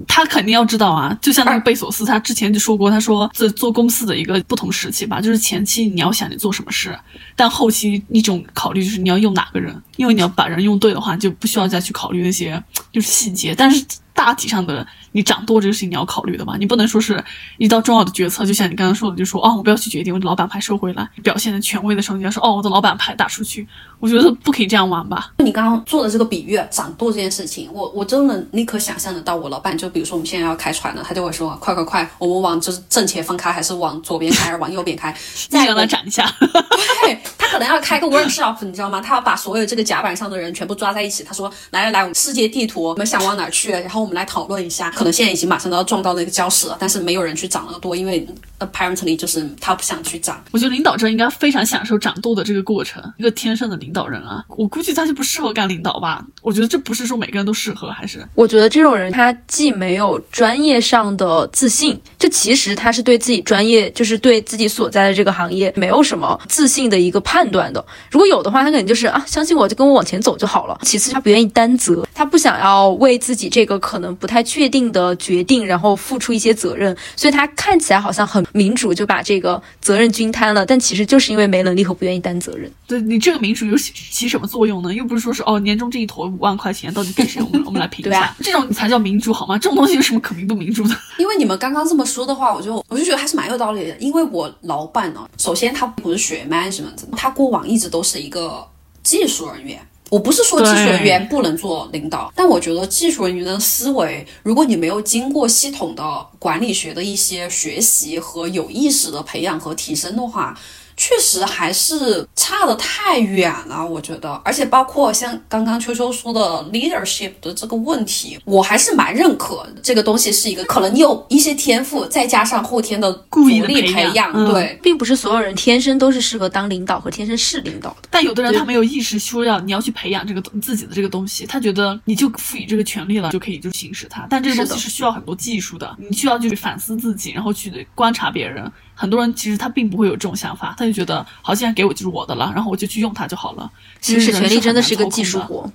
[0.09, 6.99] 他肯定要知道啊，就像那个贝索斯，他之前就说过，他说这做公司的一个不同时期吧，就是前期你要想你做什么事，
[7.37, 12.61] 但后期一种考虑就是你要用哪个人，因为你要把人用对的话，就不需要再去考虑那些
[12.91, 14.87] 就是细节，但是大体上的。
[15.15, 17.23] 你掌舵这个事情你要考虑的嘛，你不能说是
[17.59, 21.07] 一到重要的决策，就像你刚刚说的，就说哦，我不要去决定，我的老板牌收回来。
[21.23, 23.69] 表现的权威的时候，你要说哦，我的老板牌打出去。
[24.01, 25.33] 我觉得不可以这样玩吧。
[25.39, 35.15] 你刚刚做的这个比喻，掌舵这件事情，我我真的立刻想象得到，我老板就比如说我们现在要开船了，他就会说快快快，我们往就是正前方开，还是往左边开，还是往右边开？
[35.51, 36.25] 再让他涨一下。
[37.53, 38.99] 可能要开个 workshop，你知道吗？
[38.99, 41.23] 他要把所有这个甲板上的人全部抓在一起。
[41.23, 43.71] 他说来来来，我们世界地图，我们想往哪儿去？
[43.71, 44.91] 然后我们来讨论一下。
[44.91, 48.27] 可能现在已经马上都要撞到那个礁石了，但是没有人去掌那个多，因为
[48.67, 50.43] apparently 就是他不想去长。
[50.51, 54.45] 我觉得领导者应该非常享受掌舵的这个过程，一个天生的领导人啊。
[54.49, 56.25] 我估计他就不适合干领导吧。
[56.43, 67.85] 我觉得这不是说每个人都适合，还是我觉得这种人他既没有专业上的自信，这其实他是对自己专业，就是对自己所在的这个行业没有什么自信的一个判断的。
[68.11, 70.79] 如果有的话，他肯定就是啊，相信我就跟我往前走就好了。
[70.83, 80.65] 其次，他不愿意担责，他不想要为自己这个可能不太确定的决定，然后付出一些责任，所以他看起来好像很民主，就把这个责任均摊了。
[80.65, 82.71] 但其实就是因为没能力和不愿意担责任。
[82.87, 84.93] 对你这个民主有起起什么作用呢？
[84.95, 87.43] 又不是说是哦，年终这一坨五万块钱到底给谁？
[87.43, 89.59] 我们我们来评一下，这种才叫民主好吗？
[89.59, 90.95] 这种东西有什么可民不民主的？
[91.19, 93.97] 因为你们刚刚这么说的话，我就我就觉得还是蛮有道理的。
[93.99, 98.67] 因为我老板呢，首先他不是学 management，他过往一直都是一个
[99.03, 99.81] 技术人员。
[100.13, 110.55] 我不是说技术人员不能做领导，但我觉得技术人员的思维，如果你没有经过系统的管理学的一些学习和有意识的培养和提升的话。
[110.97, 116.41] 确实还是差的太远了，我觉得，而且包括像刚刚秋秋说的
[116.73, 128.09] leadership 的这个问题，我还是蛮认可这个东西是一个可能你有一些天赋，再加上后天的故意力培养，对，并不是所有人天生都是适合当领导和天生是领导的。
[128.11, 138.71] 但有的人他没有意识说要你要去培养这个自己的这个东西，他觉得你就赋予这个权利了就可以就行使它，但这个东西是需要很多技术的，你需要去反思自己，然后去观察别人。
[138.95, 143.71] 很多人其实他并不会有这种想法，他就觉得好，既然给我就是我的了，然后我就去用它就好了。
[144.01, 145.71] 其实权力真的是一个技术活，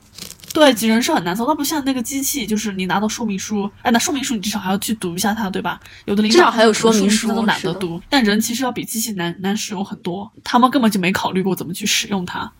[0.53, 5.79] 对，人是很难操，它不像那个机器，就是你拿到说明书，哎，那说明书你至少还要去读一下它，对吧？
[6.05, 12.51] 有的领导还有说明书都懒得读，但人其实要比机器难难使用很多，他们根本就没考虑过怎么去使用它。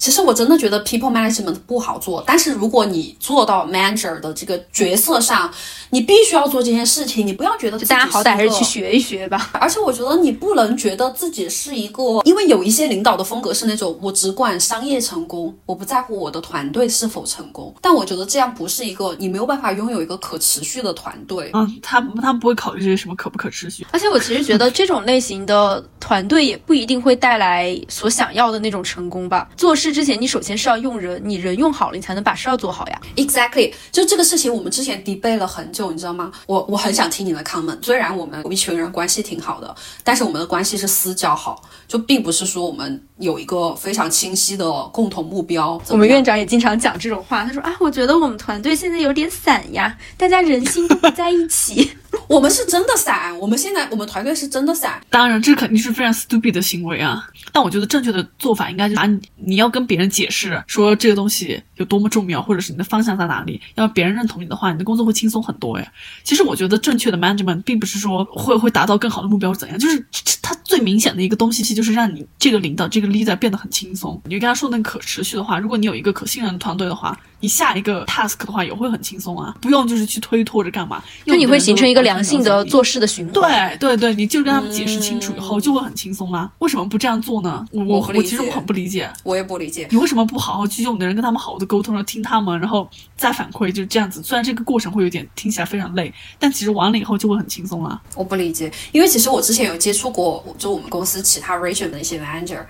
[0.00, 5.48] 其实我真的觉得 people management 不好做，但是如果你做到 manager 的这个角色上，
[5.90, 8.80] 你必须要做这件事情，你不要觉得就大家好歹还是去学。
[8.80, 9.50] 学一学吧。
[9.52, 17.74] 而且我觉得你不能觉得自己是一个，因为有一些领导的风格是那种我只管商业成功，我不在乎我的团队是否成功。
[17.82, 21.50] 但我觉得这样不是一个，你没有办法拥有一个可持续的团队。
[21.52, 23.86] 嗯，他他们不会考虑这些什么可不可持续。
[23.90, 29.46] 而且我其实觉得这种类型的团队也不一定会带来所想要的那种成功吧。
[29.58, 33.00] 做事之前，你首先是要用人，你人用好了，你才能把事儿做好呀。
[33.16, 36.30] Exactly，就这个事情，我们之前 debate 了很久，你知道吗？
[36.46, 37.78] 我我很想听你的 comment。
[37.82, 39.74] 虽然我们一群人关系挺好的，
[40.04, 45.80] 但是我们的关系是私交好，就并不是说我们有一个非常清晰的共同目标。
[45.88, 51.92] 我们院长也经常讲这种话，他说啊，我觉得我们团队现在有点散呀，大家人心都不在一起。
[52.26, 55.00] 我们是真的散，我们现在我们团队是真的散。
[55.08, 57.24] 当然，这肯定是非常 stupid 的行为啊！
[57.52, 65.92] 但我觉得正确的做法应该就是把你你要跟别人解释说这个东西有多么重要，或者是你的方向在哪里，要别人认同你的话，你的工作会轻松很多哎。
[66.24, 70.04] 其实我觉得正确的 management 并不是说会会达到更好的目标怎样，就是
[70.42, 74.20] 它最明显的一个东西，其实就是让你这个领导这个 leader 变得很轻松。
[74.24, 83.32] 你就跟他说那个可持续的话，如果你有一个可信任的团队的话，你下一个 task 的话也会很轻松啊，不用就是去推脱着干嘛，就你会形成一个良性的做事的循环。
[83.34, 86.50] 对对对，你就跟他们解释清楚以后，就会很轻松啦。
[86.58, 87.66] 为什么不这样做呢？
[87.72, 89.88] 我我其实我很不理解，我也不理解。
[89.90, 94.22] 你为什么不好好去用你的人跟他们好好的沟通，然后听他们，然后再反馈，就是这样子。
[94.22, 97.98] 虽然这个过程会有点听起来非常累，但其实完了以后就会很轻松啦。
[98.14, 102.60] 我不理解，因为其实我之前有接触过，就我们公司其他 region 的一些 manager，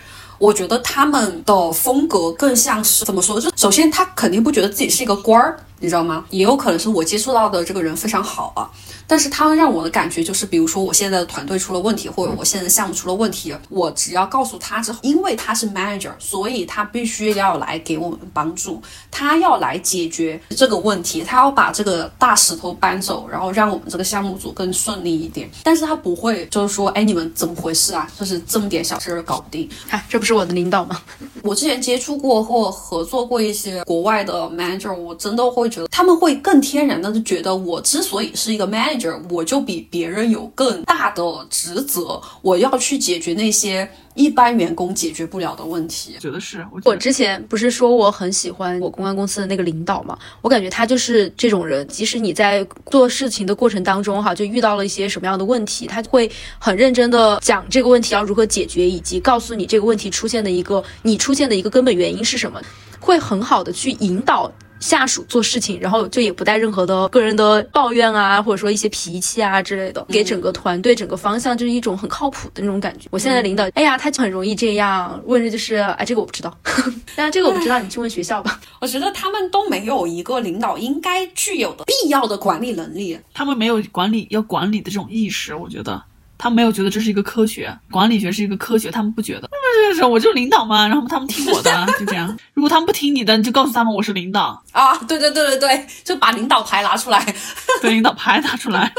[0.40, 3.38] 我觉得他们的风格更像是怎么说？
[3.38, 6.24] 就首先他肯定不觉得自己是一个官儿，你知道吗？
[6.30, 8.70] 也有可能是我接触到的这个人非常好啊，
[9.06, 25.50] 但是他让我的感觉就是，比如说我现在的团队出了问题，或者我现在的项目出了问题，我只要告诉他之后，因为他是 manager，所以他必须要来给我们帮助，他要来解决这个问题，他要把这个大石头搬走，然后让我们这个项目组更顺利一点。
[25.64, 28.06] 但是他不会就是说，哎，你们怎么回事啊？
[28.18, 29.68] 就是这么点小事儿搞不定。
[29.88, 31.00] 啊，这不是我的领导吗？
[31.42, 46.16] 我之前接触过或合作过一些国外的 manager，我真的会觉得他们会更天然的就觉得我之所以是一个 manager，我就比别人有更大的职责，我要去解决那些一般员工解决不了的问题。
[46.20, 51.30] 觉得是，我之前不是说我很喜欢我公关公司的那个领导嘛，我感觉他就是。
[51.36, 62.36] 这种人，即使你在做事情的过程当中哈，就遇到了一些什么样的问题，他会很认真的讲这个问题要如何解决，以及告诉你这个问题出现的一个你出现的一个根本原因是。
[62.36, 62.60] 什么，
[62.98, 64.50] 会很好的去引导。
[64.80, 73.06] 下属做事情，然后就也不带任何的个人的抱怨啊，或者说一些脾气啊之类的，给整个团队、整个方向就是一种很靠谱的那种感觉。
[73.10, 76.56] 我现在的领导，哎呀，他就很容易这样，问着就是，哎，这个我不知道，
[77.14, 78.60] 但是这个我不知道，你去问学校吧。
[78.80, 83.18] 我觉得他们都没有一个领导应该具有的必要的管理能力。
[83.34, 86.02] 他们没有管理要管理的这种意识，我觉得。
[86.42, 89.42] 他们没有觉得这是一个科学，管理学是一个科学，他们不觉得。
[89.42, 92.34] 那么这是我就领导嘛，然后他们听我的， 就这样。
[92.54, 97.34] 如果他们不听你的，你就告诉他们我是领导，啊，对对对对对，就把领导牌拿出来。
[97.82, 98.90] 对领导牌拿出来。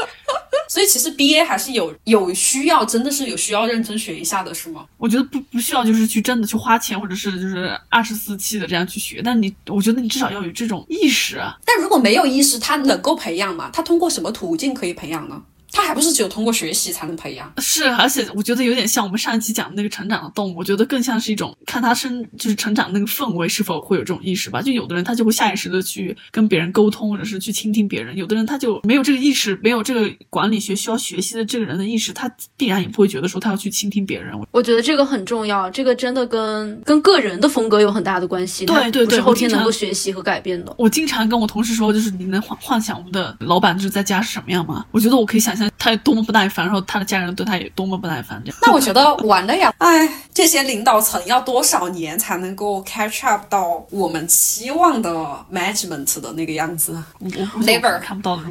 [0.68, 4.84] 所以其实 B A 还是有有需要，真的是有需要认真学一下的，是吗？
[4.96, 11.58] 我觉得不不需要就是去真的去花钱，或者是就是二十四期的这样去学，但你我觉得你至少要有这种意识啊。
[11.66, 13.68] 但如果没有意识，他能够培养吗？
[13.72, 15.42] 他通过什么途径可以培养呢？
[15.72, 17.52] 他还不是只有通过学习才能培养？
[17.58, 24.60] 是，而且我觉得有点像我们上一期讲的那个成长的动物，我觉得更像是一种看他生就是成长那个氛围是否会有这种意识吧。
[24.60, 34.32] 就有的人他就会下意识的去跟别人沟通，或者是去倾听别人；有的人他就没有这个意识，没有这个管理学需要学习的这个人的意识，他必然也不会觉得说他要去倾听别人。
[34.50, 40.74] 我觉得这个很重要，这个真的跟跟个人的风格有很大的关系，对对对后天能够学习和改变的。
[40.78, 44.84] 我经常跟我同事说，就是你能幻幻想我们的老板就是在家是什么样吗？
[44.90, 48.58] 我觉得我可以想象他有多么不耐烦，然后他的家人对他也多么不耐烦，这样。
[48.62, 49.72] 那我觉得完了呀！
[49.78, 55.10] 哎，这些领导层要多少年才能够 catch up 到我们期望的
[55.52, 56.92] management 的那个样子？
[57.18, 58.38] 我我 Labor 看不到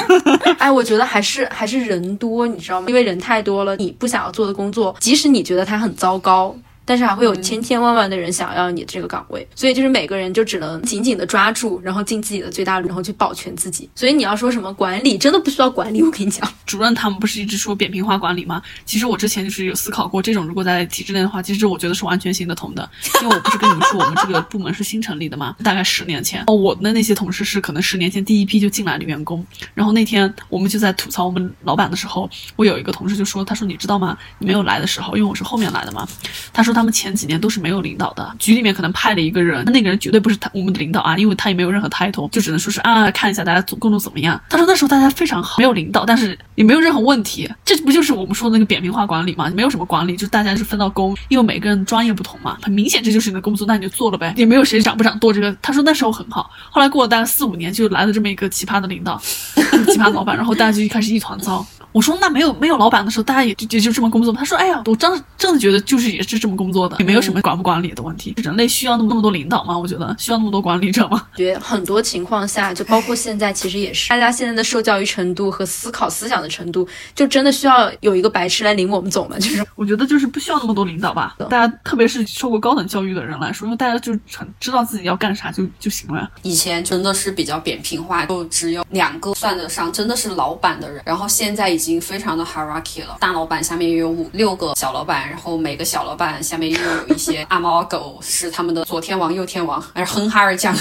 [0.58, 2.86] 哎，我觉得还是还是人多，你知道吗？
[2.88, 6.54] 因为人太多了，你不想要做的工作，即使你觉得它很糟糕。
[6.90, 13.88] 但是还会有千千万万的人想要你这个岗位，所以就是每个人就只能紧紧的抓住，然后尽自己的最大努力，然后去保全自己。
[13.94, 16.02] 所以你要说什么管理，真的不需要管理。
[16.02, 18.60] 我跟你讲，主任他们不是一直说扁平化管理吗？
[18.84, 22.90] 其实我之前就是有思考过，这种如果在体制内的话，其实我觉得是完全行得通的。
[23.22, 29.46] 因为我不是跟你们说我们这个部门是新成立的嘛，大概十年前，哦，我的那些同事是可能十年前第一批就进来的员工。
[29.74, 34.18] 然后那天我们就在吐槽我们老板的时候，我有一个同事就说，他说你知道吗？
[34.40, 36.04] 你没有来的时候，因为我是后面来的嘛，
[36.52, 44.40] 他说他他们前几年都是没有领导的，局里面可能派了一个人，那个人绝对不是他我们的领导啊，因为他也没有任何 title，就只能说是啊看一下大家工作怎么样。
[44.48, 49.52] 他说那时候大家非常好，没有领导，但是也没有任何问题，这不就是我们说的那个扁平化管理吗？
[49.54, 55.54] 没有什么管理，就大家是分到工，因为每个人专业不同嘛，很明显这就是你的工作，那你就做了呗，也没有谁长不长多这个。
[55.60, 61.66] 他说那时候很好，后来过了大概四五年，就来了这么一个奇葩的领导，奇葩老板，然后大家就开始一团糟。
[61.92, 64.32] 我说那没有没有老板的时候，大家也就也就这么工作。
[64.32, 68.34] 他说，哎呀，我真真的觉得就是也是这么工作的，也没有什么管不管理的问题。
[68.36, 69.76] 人类需要那么那么多领导吗？
[69.76, 71.26] 我觉得需要那么多管理者吗？
[71.36, 79.36] 觉得很多情况下，就包括现在，其实也是大家现在的受教育程度和思考思想的程度，就真的需要有一个白痴来领我们走吗？
[79.40, 81.34] 就是我觉得就是不需要那么多领导吧。
[81.48, 86.30] 大家特别是受过高等教育的人来说，因为大家就很知道自己要干啥就就行了。
[86.42, 92.44] 以前真的是比较扁平化，就只有两个算得上真的是老板的人，然后现在已已经非常的。
[92.50, 100.74] hierarchy 了，大老板下面也有五六个小老板，然后每个小老板下面又有一些阿猫阿狗，是他们的左天王、右天王，还是哼哈二将。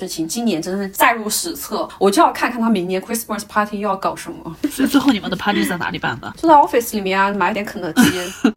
[0.00, 4.56] 事情今年真的是载入史册，我就要看看他明年 Christmas party 又要搞什么。
[4.68, 6.34] 所以最后你们的 party 在哪里办的？
[6.36, 8.02] 就在 office 里面啊，买点肯德基。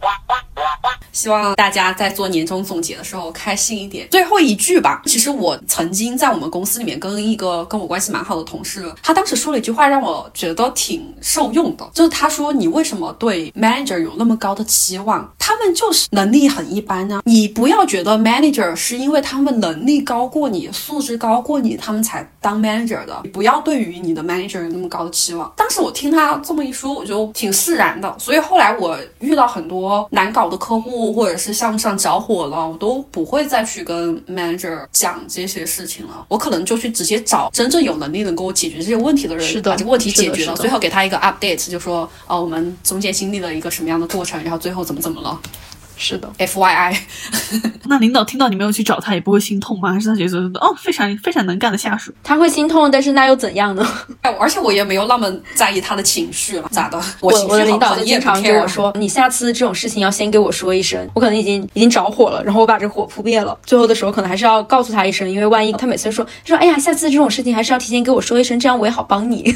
[1.14, 4.08] 希望大家在做年终总结的时候开心一点。
[4.10, 15.32] 最后一句吧，其实我曾经在我们公司里面跟一个跟我关系蛮好的同事，他当时说了一句话让我觉得挺受用的，就是他说：“你为什么对 manager 有那么高的期望？
[15.38, 17.22] 他们就是能力很一般呢。
[17.26, 23.20] 你不要觉得 manager 是因为他们能力高过你，素质高过你，他们才当 manager 的。
[23.24, 28.14] 你不要对于你的 manager 有那么高的期望。”当时我听他这么一说，我就挺释然的。
[28.20, 31.08] 所以后来我遇到很多难搞的客户。
[31.18, 36.26] 或者是项目上着火了，我都不会再去跟 manager 讲这些事情了。
[36.28, 45.40] 我可能就去直接找真正有能力能给我解决这些问题的人，把这个问题解决了，最后给他一个 update，就说哦，我们中间经历了一个什么样的过程，然后最后怎么怎么了。
[45.98, 46.98] 是的，F Y I。
[47.90, 49.92] 那领导听到你没有去找他，也不会心痛吗？
[49.92, 52.14] 还是他觉得哦，非常非常能干的下属？
[52.24, 53.88] 他会心痛，但是那又怎样呢？
[54.22, 57.02] 哎，而且我也没有那么在意他的情绪了，咋的？
[57.20, 63.58] 我我的领导就经常跟我说，你下次这种事情要先给我说一声，我可能已经已经着火了，然后我把这火扑灭了。
[63.66, 69.56] 最后的时候可能还是要告诉他一声，因为万一他每次说说，哎呀，下次这种事情还是要提前给我说一声，这样我也好帮你。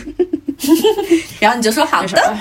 [1.39, 2.38] 然后你就说好的，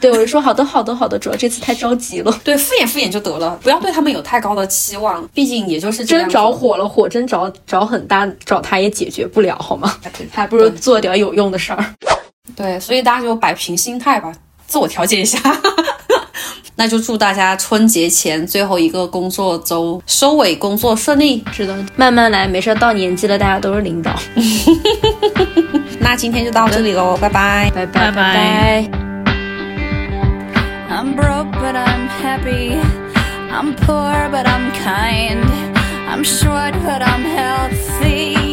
[0.00, 2.40] 对我就说好的好的好的，主要这次太着急了。
[2.44, 9.94] 对，敷衍敷衍就得了，不要对他们有太高的期望，毕竟也就是真着火了，火真着着很大，找他也解决不了，好吗？
[10.32, 11.84] 还不如做点有用的事儿。
[12.56, 14.32] 对，所以大家就摆平心态吧，
[14.66, 15.38] 自我调节一下。
[16.78, 21.42] 那就祝大家春节前最后一个工作周收尾工作顺利。
[21.50, 24.14] 是的，慢慢来，没事，到年纪了，大家都是领导。
[26.00, 28.90] 那今天就到这里喽，拜拜，拜拜拜拜。
[33.58, 35.48] I'm poor but I'm kind.
[36.10, 38.45] I'm short but I'm healthy.